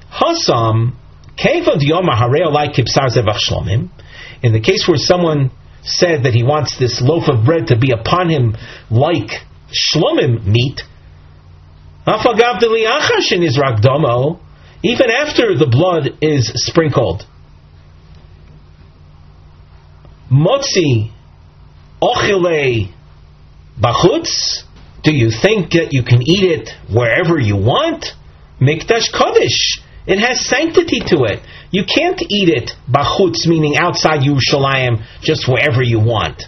[0.09, 0.93] Hasam,
[1.38, 3.89] Keva Dioma Hareo like Psar Zevach Shlomim,
[4.41, 5.51] in the case where someone
[5.83, 8.55] said that he wants this loaf of bread to be upon him
[8.89, 9.31] like
[9.67, 10.81] Shlomim meat,
[14.84, 17.26] even after the blood is sprinkled.
[20.32, 21.12] Motzi
[22.01, 22.93] ochile
[23.80, 24.64] bachutz.
[25.03, 28.06] Do you think that you can eat it wherever you want?
[28.60, 29.82] Mikdash Kodesh.
[30.08, 31.41] It has sanctity to it.
[31.72, 36.43] You can't eat it bachutz, meaning outside Yerushalayim, just wherever you want.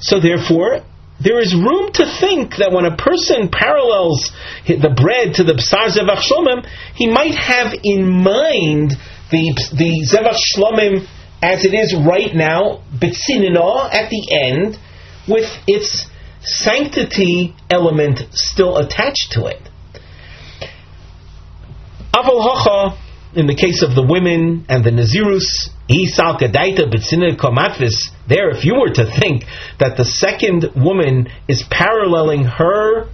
[0.00, 0.84] So therefore,
[1.20, 4.32] there is room to think that when a person parallels
[4.66, 8.94] the bread to the Psar Zevach Shomim, he might have in mind
[9.30, 11.06] the the Zevach Shlomim
[11.42, 14.78] as it is right now, Bitsinina at the end,
[15.28, 16.06] with its
[16.40, 19.60] sanctity element still attached to it.
[22.14, 22.96] Aval
[23.36, 25.70] in the case of the women and the Nazirus,
[28.28, 29.44] there, if you were to think
[29.78, 33.06] that the second woman is paralleling her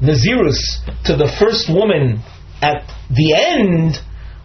[0.00, 2.22] Nazirus to the first woman
[2.62, 3.96] at the end,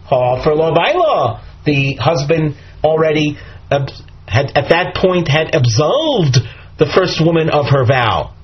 [0.08, 3.36] for Labaila, the husband already
[3.70, 6.38] had at that point had absolved
[6.78, 8.34] the first woman of her vow.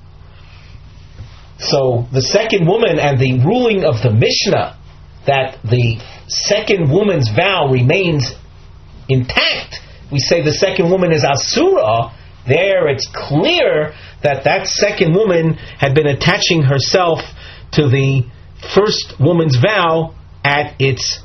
[1.59, 4.79] So the second woman and the ruling of the Mishnah
[5.27, 8.33] that the second woman's vow remains
[9.09, 9.81] intact.
[10.11, 12.15] We say the second woman is Asura.
[12.47, 17.21] There it's clear that that second woman had been attaching herself
[17.73, 18.25] to the
[18.75, 20.15] first woman's vow
[20.45, 21.21] at its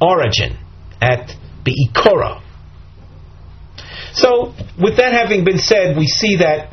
[0.00, 0.58] origin,
[1.00, 1.32] at
[1.64, 2.42] the Ikora.
[4.12, 6.72] So, with that having been said, we see that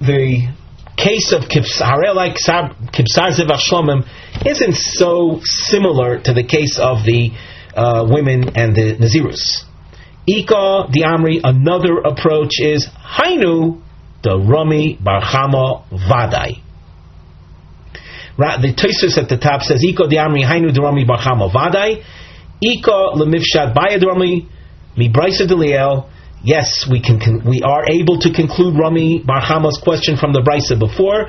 [0.00, 0.54] the
[0.96, 7.30] case of Kibsar, like Kibsar Zevach isn't so similar to the case of the
[7.74, 9.64] uh, women and the Nazirus.
[10.26, 13.82] Ika the Amri, another approach is Hainu
[14.22, 16.62] the Rami Barchama Vadai.
[18.36, 22.02] The Tosus at the top says Ika the Amri Hainu the Rami Barchama Vadai.
[22.62, 24.48] Ika lemifshat bayad Rami
[24.96, 26.08] mi Brisa Deliel
[26.44, 31.28] Yes, we can, we are able to conclude Rami Barhama's question from the Brisa before.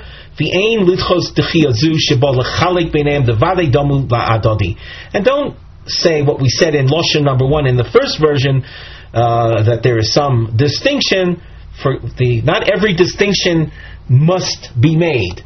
[5.14, 5.58] And don't
[5.88, 8.66] say what we said in Loshen number one in the first version
[9.14, 11.42] uh, that there is some distinction.
[11.82, 13.72] For the not every distinction
[14.10, 15.44] must be made,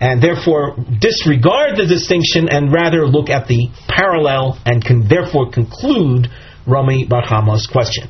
[0.00, 6.28] and therefore disregard the distinction and rather look at the parallel and can therefore conclude
[6.66, 8.08] Rami Barhama's question.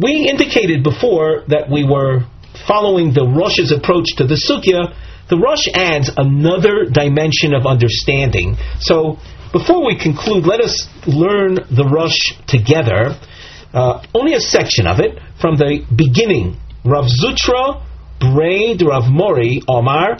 [0.00, 2.26] We indicated before that we were
[2.66, 4.94] following the Rosh's approach to the Sugya.
[5.30, 8.56] The Rosh adds another dimension of understanding.
[8.80, 9.18] So,
[9.52, 13.14] before we conclude, let us learn the Rosh together.
[13.72, 16.58] Uh, only a section of it from the beginning.
[16.84, 17.82] Rav Zutra,
[18.18, 20.18] Braid, Rav Mori, Omar,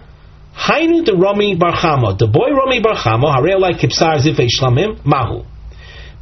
[0.55, 5.45] Hainu de Rami Barchama, the boy Rami Barchama, Harei Kipsar Zifei Shlamim, Mahu.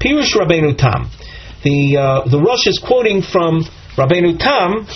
[0.00, 1.10] Pirush Rabbeinu Tam
[1.62, 3.62] the uh, the Rosh is quoting from
[3.96, 4.86] Rabbeinu Tam.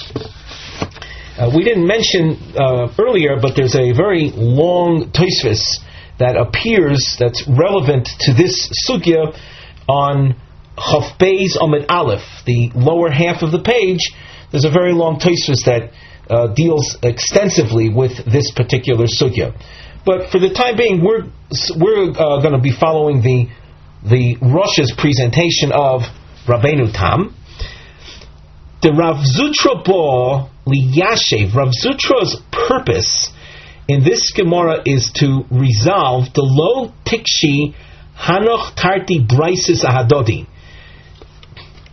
[1.38, 5.60] Uh, we didn't mention uh, earlier, but there's a very long Tosfos
[6.18, 9.36] that appears that's relevant to this sugya
[9.86, 10.34] on
[10.76, 14.00] Chaf Beis Amid Aleph, the lower half of the page.
[14.50, 15.92] There's a very long Tosfos that
[16.28, 19.54] uh, deals extensively with this particular sugya.
[20.04, 21.30] But for the time being, we're
[21.76, 23.46] we're uh, going to be following the
[24.02, 26.02] the Rosh's presentation of
[26.47, 27.34] Rabbeinu Tam.
[28.82, 31.55] The Rav Zutra bo liyashev.
[31.55, 33.30] Rav Zutra's purpose
[33.88, 37.74] in this Gemara is to resolve the low tikshi
[38.16, 40.47] hanoch tarti brises ahadodi.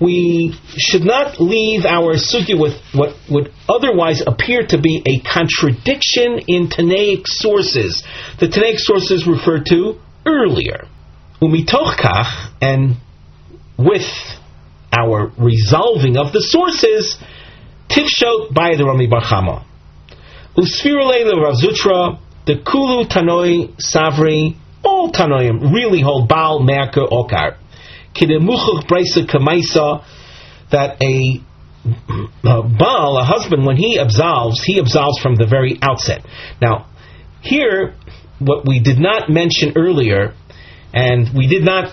[0.02, 6.40] We should not leave our sugya with what would otherwise appear to be a contradiction
[6.48, 8.04] in Tanaic sources.
[8.40, 10.88] The Tanaic sources referred to earlier.
[11.42, 12.98] Umitochkach, and
[13.78, 14.06] with
[14.98, 17.18] our resolving of the sources,
[17.90, 19.66] tifshot by the Rami Barchama.
[20.56, 27.58] Usfirule the Razutra, the Kulu Tanoi Savri, all Tanoim really hold Baal Merker Okar.
[28.14, 30.06] Kidemuchuch Braisa Kamaisa,
[30.72, 31.42] that a
[32.44, 36.26] uh, Baal, a husband, when he absolves, he absolves from the very outset.
[36.62, 36.88] Now,
[37.42, 37.96] here,
[38.40, 40.34] what we did not mention earlier,
[40.94, 41.92] and we did not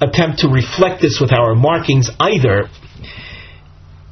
[0.00, 2.68] attempt to reflect this with our markings either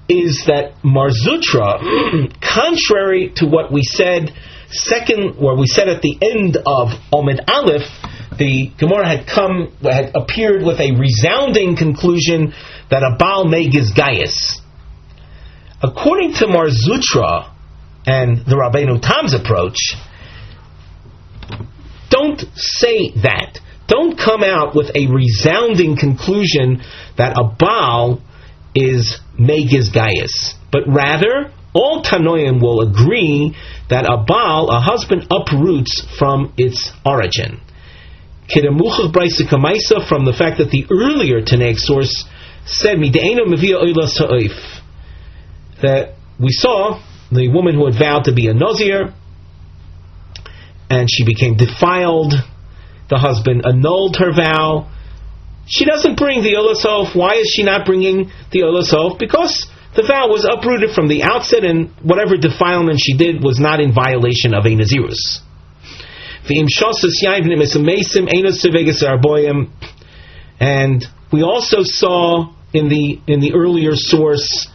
[0.09, 4.32] is that Marzutra, contrary to what we said
[4.70, 7.89] second, or we said at the end of Omid Aleph,
[8.39, 12.55] the Gemara had come, had appeared with a resounding conclusion
[12.91, 14.61] that a Baal Megiz Gayez.
[15.82, 17.53] According to Marzutra
[18.07, 19.95] and the Rabbeinu Tam's approach,
[22.11, 23.61] don't say that.
[23.89, 26.82] Don't come out with a resounding conclusion
[27.16, 28.20] that a Baal
[28.74, 33.57] is Megiz Gayez, but rather all Tanoim will agree
[33.89, 37.61] that a Baal, a husband, uproots from its origin.
[38.49, 42.24] From the fact that the earlier Tanaic source
[42.66, 44.80] said Mideino Mevia Oilas Ha'oif
[45.82, 49.14] that we saw the woman who had vowed to be a Nazir
[50.91, 52.34] and she became defiled
[53.09, 54.90] the husband annulled her vow,
[55.66, 57.14] she doesn't bring the Olasof.
[57.14, 59.18] Why is she not bringing the Olasof?
[59.18, 63.80] Because the vow was uprooted from the outset, and whatever defilement she did was not
[63.80, 65.40] in violation of a Nazirus.
[70.61, 74.68] And we also saw in the in the earlier source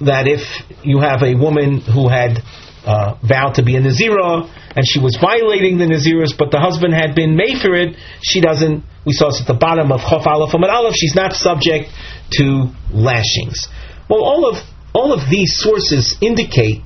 [0.00, 0.40] that if
[0.82, 2.42] you have a woman who had
[2.84, 6.94] uh, vowed to be a Nazira and she was violating the Nazirus, but the husband
[6.94, 10.70] had been Mayfirid, she doesn't, we saw this at the bottom of Chof Aleph Amad
[10.70, 11.90] Aleph, she's not subject
[12.32, 13.68] to lashings.
[14.08, 14.56] Well, all of,
[14.92, 16.82] all of these sources indicate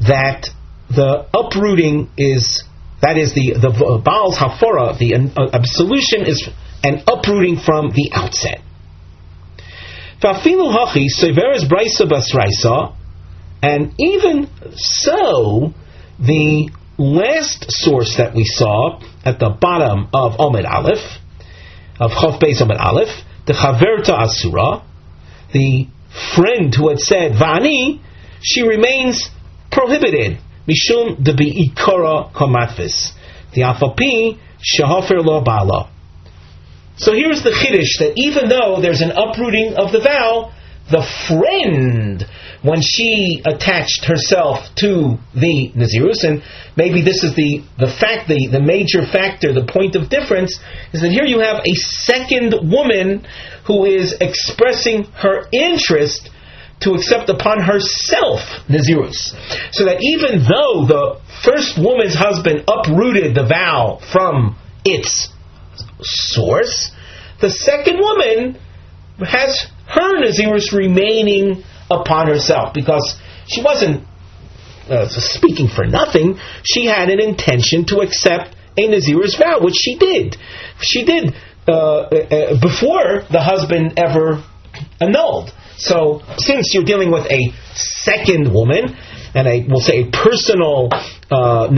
[0.00, 0.48] that
[0.88, 2.64] the uprooting is,
[3.02, 6.48] that is the, the Baal's Hafora, the uh, absolution is
[6.82, 8.62] an uprooting from the outset.
[11.68, 12.94] Brisa basraisa,
[13.62, 15.72] and even so,
[16.18, 21.18] the last source that we saw at the bottom of Omed Aleph,
[21.98, 24.84] of Chof Beis Omed Aleph, the Chaverta Asura,
[25.52, 25.86] the
[26.34, 28.00] friend who had said Vani,
[28.42, 29.30] she remains
[29.70, 30.38] prohibited.
[30.68, 33.12] Mishum de ikora komatvis.
[33.54, 35.90] The Afapi shehofer lo bala.
[36.96, 40.52] So here's the chiddush that even though there's an uprooting of the vow,
[40.90, 42.26] the friend,
[42.62, 46.42] when she attached herself to the Nazirus, and
[46.76, 50.60] maybe this is the, the fact, the, the major factor, the point of difference,
[50.92, 53.26] is that here you have a second woman
[53.66, 56.28] who is expressing her interest
[56.80, 59.32] to accept upon herself Nazirus.
[59.72, 65.28] So that even though the first woman's husband uprooted the vow from its
[66.00, 66.90] source,
[67.40, 68.58] the second woman
[69.18, 73.16] has her Nazirus remaining upon herself because
[73.46, 74.06] she wasn't
[74.88, 76.38] uh, speaking for nothing.
[76.62, 80.36] She had an intention to accept a Nazirus vow, which she did.
[80.80, 81.34] She did
[81.68, 84.44] uh, uh, before the husband ever
[85.00, 85.50] annulled.
[85.76, 88.96] So, since you're dealing with a second woman,
[89.34, 90.90] and a, we'll say a personal
[91.30, 91.68] uh,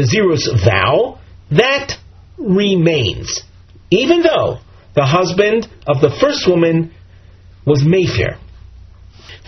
[0.64, 1.92] vow, that
[2.38, 3.42] remains
[3.92, 4.58] even though
[4.94, 6.92] the husband of the first woman
[7.66, 8.38] was Mefer.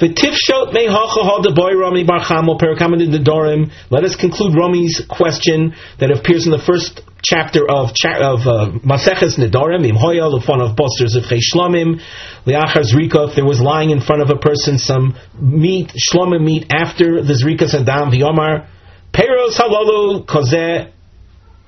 [0.00, 3.70] The Tifshot Mehacha the Rami Barchamo Perikamid Dorim.
[3.90, 9.38] Let us conclude Rami's question that appears in the first chapter of of uh, Maseches
[9.38, 12.02] Nedarim Im Hoya Lefon of Bosters of Shlomim
[12.44, 13.30] Liachar Zrika.
[13.30, 17.38] If there was lying in front of a person some meat Shlomim meat after the
[17.38, 18.66] Zrika Sadam V'Yomar
[19.14, 20.90] Peros Halalu Kozeh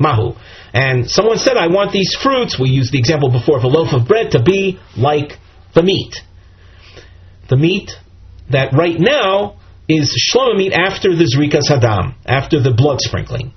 [0.00, 0.34] Mahu.
[0.74, 3.92] And someone said, I want these fruits, we used the example before of a loaf
[3.92, 5.38] of bread, to be like
[5.74, 6.16] the meat.
[7.48, 7.92] The meat
[8.50, 9.56] that right now
[9.88, 13.52] is shloma meat after the zrika sadam, after the blood sprinkling.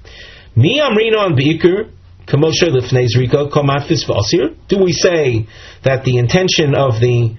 [0.56, 1.92] Mi amrina on bi'ikr,
[2.26, 4.56] kamoshe lifnei zrika komatfis v'asir.
[4.68, 5.48] Do we say
[5.84, 7.36] that the intention of the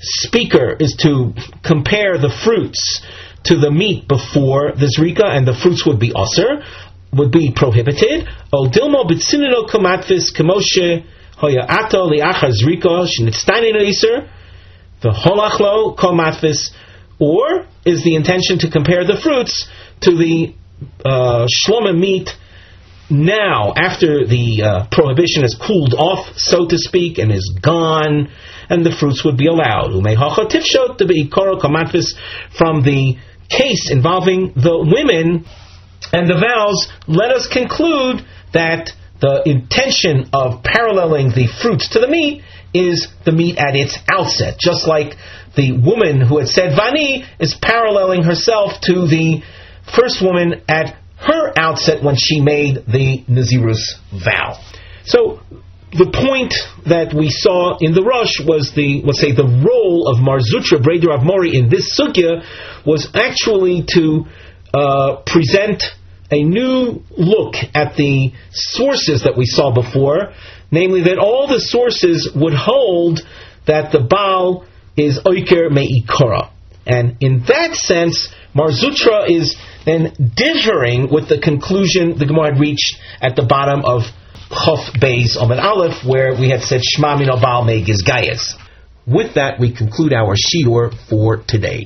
[0.00, 1.32] speaker is to
[1.62, 3.02] compare the fruits
[3.44, 6.64] to the meat before the zrika, and the fruits would be asir?
[7.16, 8.26] would be prohibited.
[8.52, 11.04] O dilmo bitzinino kamatvis kamoshe
[11.36, 14.28] hoya ato liachar zriko shnitztainin iser
[15.00, 16.70] the holachlo komatvis,
[17.18, 19.68] or is the intention to compare the fruits
[20.00, 20.54] to the
[21.04, 22.30] uh, shloma meat
[23.10, 28.30] now after the uh, prohibition has cooled off, so to speak, and is gone,
[28.70, 29.92] and the fruits would be allowed.
[32.56, 33.16] From the
[33.48, 35.44] case involving the women
[36.12, 38.90] and the vows, let us conclude that
[39.20, 42.42] the intention of paralleling the fruits to the meat
[42.72, 45.14] is the meat at its outset, just like
[45.56, 49.42] the woman who had said Vani is paralleling herself to the
[49.96, 54.58] first woman at her outset when she made the Nazirus vow.
[55.04, 55.40] So
[55.92, 56.54] the point
[56.86, 61.22] that we saw in the rush was the let's say the role of Marzutra Breder
[61.22, 62.42] Mori in this sugya
[62.84, 64.26] was actually to
[64.74, 65.84] uh, present
[66.30, 70.32] a new look at the sources that we saw before,
[70.72, 73.20] namely that all the sources would hold
[73.66, 76.50] that the Baal is Oiker me'ikora.
[76.86, 82.98] And in that sense, Marzutra is then differing with the conclusion the Gemara had reached
[83.20, 84.02] at the bottom of
[84.50, 88.54] Chof Beis Omed Aleph, where we had said Shma Min Megiz Gayez.
[89.06, 91.82] With that, we conclude our shiur for today.